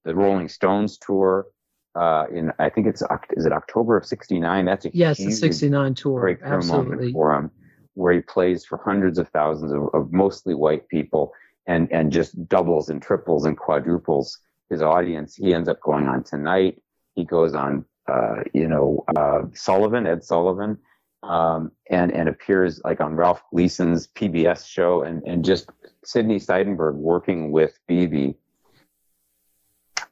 [0.04, 1.46] the Rolling Stones tour.
[1.94, 4.66] Uh, in I think it's is it October of '69?
[4.66, 6.20] That's a yes, the '69 tour.
[6.20, 6.96] Breakthrough Absolutely.
[6.96, 7.50] moment for him,
[7.94, 11.32] where he plays for hundreds of thousands of, of mostly white people,
[11.66, 15.34] and and just doubles and triples and quadruples his audience.
[15.34, 16.82] He ends up going on tonight.
[17.14, 20.78] He goes on uh, you know, uh, Sullivan, Ed Sullivan,
[21.22, 25.70] um, and and appears like on Ralph Gleason's PBS show, and and just
[26.04, 28.36] Sidney Seidenberg working with BB.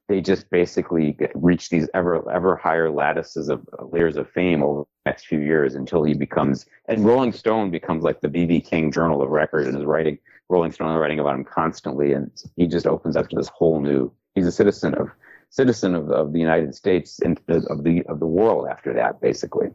[0.07, 5.11] They just basically reach these ever ever higher lattices of layers of fame over the
[5.11, 9.22] next few years until he becomes and Rolling Stone becomes like the BB King journal
[9.22, 10.18] of record and is writing
[10.49, 13.80] Rolling Stone is writing about him constantly, and he just opens up to this whole
[13.80, 14.12] new.
[14.34, 15.11] He's a citizen of
[15.55, 19.68] citizen of, of the United States and of the of the world after that, basically.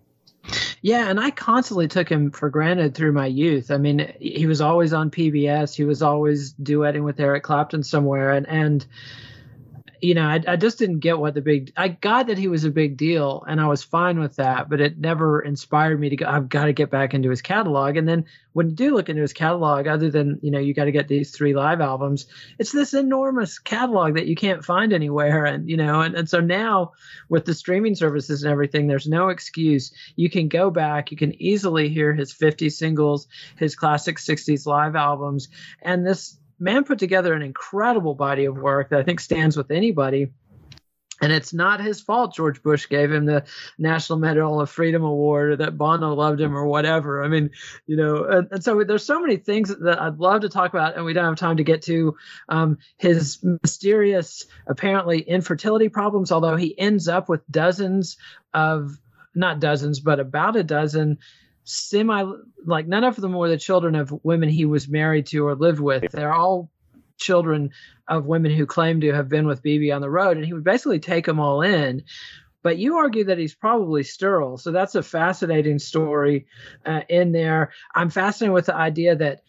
[0.82, 3.72] Yeah, and I constantly took him for granted through my youth.
[3.72, 5.76] I mean, he was always on PBS.
[5.76, 8.86] He was always duetting with Eric Clapton somewhere, and and
[10.02, 11.72] you know, I, I just didn't get what the big.
[11.76, 14.82] I got that he was a big deal, and I was fine with that, but
[14.82, 16.26] it never inspired me to go.
[16.26, 17.98] I've got to get back into his catalog.
[17.98, 20.86] And then when you do look into his catalog, other than you know, you got
[20.86, 22.28] to get these three live albums.
[22.58, 26.40] It's this enormous catalog that you can't find anywhere, and you know, and and so
[26.40, 26.94] now
[27.28, 29.92] with the streaming services and everything, there's no excuse.
[30.16, 31.12] You can go back.
[31.12, 33.28] You can easily hear his 50 singles,
[33.58, 35.50] his classic 60s live albums,
[35.82, 39.72] and this man put together an incredible body of work that I think stands with
[39.72, 40.32] anybody.
[41.22, 43.44] And it's not his fault George Bush gave him the
[43.78, 47.24] National Medal of Freedom Award or that Bono loved him or whatever.
[47.24, 47.50] I mean,
[47.88, 50.96] you know, and, and so there's so many things that I'd love to talk about,
[50.96, 52.16] and we don't have time to get to
[52.48, 58.16] um, his mysterious, apparently, infertility problems, although he ends up with dozens
[58.54, 58.98] of,
[59.36, 61.18] not dozens, but about a dozen
[61.70, 62.26] semi
[62.66, 65.80] like none of them were the children of women he was married to or lived
[65.80, 66.12] with.
[66.12, 66.70] They're all
[67.18, 67.72] children
[68.08, 70.64] of women who claim to have been with BB on the road, and he would
[70.64, 72.04] basically take them all in.
[72.62, 76.48] But you argue that he's probably sterile, so that's a fascinating story
[76.86, 77.72] uh, in there.
[77.96, 79.42] I'm fascinated with the idea that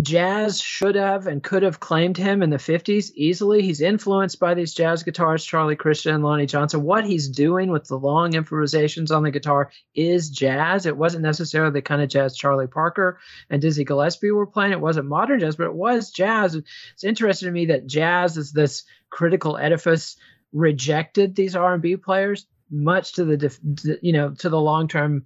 [0.00, 3.62] jazz should have and could have claimed him in the 50s easily.
[3.62, 6.84] He's influenced by these jazz guitarists, Charlie Christian and Lonnie Johnson.
[6.84, 10.86] What he's doing with the long improvisations on the guitar is jazz.
[10.86, 13.18] It wasn't necessarily the kind of jazz Charlie Parker
[13.50, 14.72] and Dizzy Gillespie were playing.
[14.72, 16.54] It wasn't modern jazz, but it was jazz.
[16.54, 20.16] It's interesting to me that jazz is this critical edifice
[20.52, 25.24] rejected these R&B players much to the you know to the long term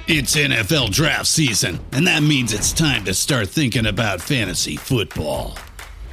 [0.08, 5.58] It's NFL draft season, and that means it's time to start thinking about fantasy football.